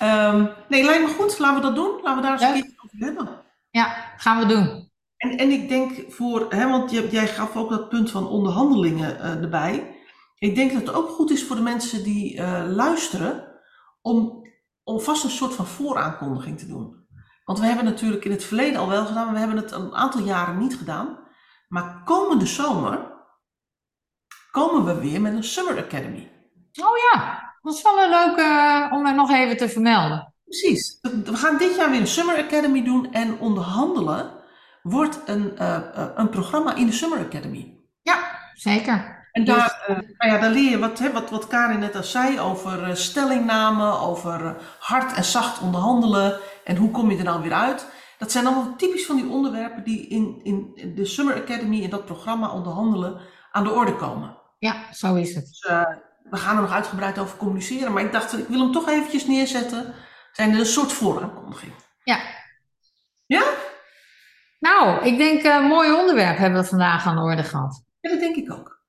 Um, 0.01 0.49
nee, 0.67 0.83
lijkt 0.83 1.07
me 1.07 1.13
goed. 1.13 1.39
Laten 1.39 1.55
we 1.55 1.61
dat 1.61 1.75
doen. 1.75 1.99
Laten 2.01 2.15
we 2.15 2.21
daar 2.21 2.31
eens 2.31 2.41
een 2.41 2.53
keer 2.53 2.81
over 2.85 2.97
hebben. 2.97 3.29
Ja, 3.69 4.13
gaan 4.17 4.39
we 4.39 4.45
doen. 4.45 4.89
En, 5.17 5.37
en 5.37 5.49
ik 5.49 5.69
denk 5.69 6.11
voor, 6.11 6.45
hè, 6.49 6.69
want 6.69 6.91
jij 6.91 7.27
gaf 7.27 7.55
ook 7.55 7.69
dat 7.69 7.89
punt 7.89 8.11
van 8.11 8.27
onderhandelingen 8.27 9.17
uh, 9.17 9.43
erbij. 9.43 9.95
Ik 10.35 10.55
denk 10.55 10.71
dat 10.71 10.81
het 10.81 10.93
ook 10.93 11.09
goed 11.09 11.31
is 11.31 11.43
voor 11.43 11.55
de 11.55 11.61
mensen 11.61 12.03
die 12.03 12.37
uh, 12.37 12.63
luisteren, 12.67 13.47
om, 14.01 14.47
om 14.83 14.99
vast 14.99 15.23
een 15.23 15.29
soort 15.29 15.53
van 15.53 15.65
vooraankondiging 15.65 16.59
te 16.59 16.67
doen. 16.67 17.05
Want 17.45 17.59
we 17.59 17.65
hebben 17.65 17.85
natuurlijk 17.85 18.25
in 18.25 18.31
het 18.31 18.43
verleden 18.43 18.79
al 18.79 18.87
wel 18.87 19.05
gedaan, 19.05 19.23
maar 19.23 19.33
we 19.33 19.39
hebben 19.39 19.57
het 19.57 19.71
een 19.71 19.93
aantal 19.93 20.21
jaren 20.21 20.57
niet 20.57 20.77
gedaan. 20.77 21.19
Maar 21.71 22.01
komende 22.05 22.45
zomer 22.45 22.99
komen 24.51 24.85
we 24.85 25.01
weer 25.01 25.21
met 25.21 25.33
een 25.33 25.43
Summer 25.43 25.77
Academy. 25.77 26.31
Oh 26.81 26.97
ja, 27.11 27.43
dat 27.61 27.73
is 27.73 27.81
wel 27.81 28.03
een 28.03 28.09
leuke 28.09 28.41
uh, 28.41 28.91
om 28.91 29.05
er 29.05 29.15
nog 29.15 29.31
even 29.31 29.57
te 29.57 29.69
vermelden. 29.69 30.33
Precies. 30.43 30.99
We 31.01 31.35
gaan 31.35 31.57
dit 31.57 31.75
jaar 31.75 31.89
weer 31.89 31.99
een 31.99 32.07
Summer 32.07 32.37
Academy 32.37 32.83
doen 32.83 33.13
en 33.13 33.39
onderhandelen 33.39 34.31
wordt 34.81 35.19
een, 35.25 35.53
uh, 35.59 35.77
uh, 35.97 36.07
een 36.15 36.29
programma 36.29 36.75
in 36.75 36.85
de 36.85 36.91
Summer 36.91 37.19
Academy. 37.19 37.77
Ja, 38.01 38.19
zeker. 38.53 39.29
En 39.31 39.45
daar, 39.45 39.85
uh, 39.89 39.95
nou 40.17 40.31
ja, 40.31 40.37
daar 40.37 40.51
leer 40.51 40.69
je 40.69 40.79
wat, 40.79 40.99
hè, 40.99 41.11
wat, 41.11 41.29
wat 41.29 41.47
Karin 41.47 41.79
net 41.79 41.95
al 41.95 42.03
zei 42.03 42.39
over 42.39 42.97
stellingname, 42.97 43.99
over 43.99 44.55
hard 44.79 45.13
en 45.13 45.23
zacht 45.23 45.61
onderhandelen 45.61 46.39
en 46.63 46.75
hoe 46.75 46.91
kom 46.91 47.11
je 47.11 47.17
er 47.17 47.23
dan 47.23 47.41
weer 47.41 47.53
uit. 47.53 47.85
Dat 48.21 48.31
zijn 48.31 48.45
allemaal 48.45 48.75
typisch 48.75 49.05
van 49.05 49.15
die 49.15 49.29
onderwerpen 49.29 49.83
die 49.83 50.07
in, 50.07 50.39
in 50.43 50.93
de 50.95 51.05
Summer 51.05 51.35
Academy, 51.35 51.81
in 51.81 51.89
dat 51.89 52.05
programma 52.05 52.51
onderhandelen, 52.51 53.21
aan 53.51 53.63
de 53.63 53.71
orde 53.71 53.95
komen. 53.95 54.37
Ja, 54.59 54.93
zo 54.93 55.15
is 55.15 55.35
het. 55.35 55.47
Dus, 55.47 55.59
we 56.29 56.37
gaan 56.37 56.55
er 56.55 56.61
nog 56.61 56.71
uitgebreid 56.71 57.19
over 57.19 57.37
communiceren, 57.37 57.91
maar 57.91 58.03
ik 58.03 58.11
dacht, 58.11 58.37
ik 58.37 58.47
wil 58.47 58.59
hem 58.59 58.71
toch 58.71 58.89
eventjes 58.89 59.25
neerzetten. 59.25 59.93
Zijn 60.31 60.53
er 60.53 60.59
een 60.59 60.65
soort 60.65 60.91
vooraankondiging. 60.91 61.71
Ja. 62.03 62.19
Ja? 63.25 63.43
Nou, 64.59 65.05
ik 65.05 65.17
denk 65.17 65.43
een 65.43 65.63
uh, 65.63 65.69
mooi 65.69 65.91
onderwerp 65.91 66.37
hebben 66.37 66.61
we 66.61 66.67
vandaag 66.67 67.05
aan 67.05 67.15
de 67.15 67.21
orde 67.21 67.43
gehad. 67.43 67.83
Ja, 67.99 68.09
dat 68.09 68.19
denk 68.19 68.35
ik 68.35 68.51
ook. 68.51 68.81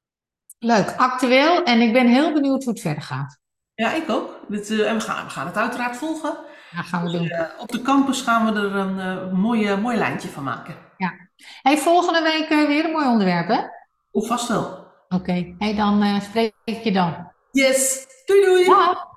Leuk, 0.59 0.95
actueel 0.97 1.62
en 1.62 1.81
ik 1.81 1.92
ben 1.92 2.07
heel 2.07 2.33
benieuwd 2.33 2.64
hoe 2.64 2.73
het 2.73 2.83
verder 2.83 3.03
gaat. 3.03 3.38
Ja, 3.75 3.92
ik 3.92 4.11
ook. 4.11 4.40
Dit, 4.49 4.71
uh, 4.71 4.90
en 4.90 4.95
we 4.95 5.01
gaan, 5.01 5.25
we 5.25 5.31
gaan 5.31 5.47
het 5.47 5.57
uiteraard 5.57 5.97
volgen. 5.97 6.51
Ja, 6.73 6.83
gaan 6.83 7.05
we 7.05 7.11
doen. 7.11 7.25
Uh, 7.25 7.41
op 7.59 7.69
de 7.69 7.83
campus 7.83 8.21
gaan 8.21 8.45
we 8.45 8.61
er 8.61 8.75
een 8.75 8.99
uh, 8.99 9.33
mooi, 9.33 9.77
mooi 9.77 9.97
lijntje 9.97 10.29
van 10.29 10.45
maken. 10.45 10.75
Ja. 10.97 11.13
Hey, 11.63 11.79
volgende 11.79 12.23
week 12.23 12.49
weer 12.49 12.85
een 12.85 12.91
mooi 12.91 13.07
onderwerp, 13.07 13.49
hè? 13.49 13.61
Of 14.11 14.27
vast 14.27 14.49
wel. 14.49 14.65
Oké, 14.65 15.15
okay. 15.15 15.55
hey, 15.59 15.75
dan 15.75 16.21
spreek 16.21 16.55
ik 16.65 16.85
je 16.85 16.93
dan. 16.93 17.31
Yes, 17.51 18.07
doei 18.27 18.45
doei! 18.45 18.65
Dag. 18.65 19.12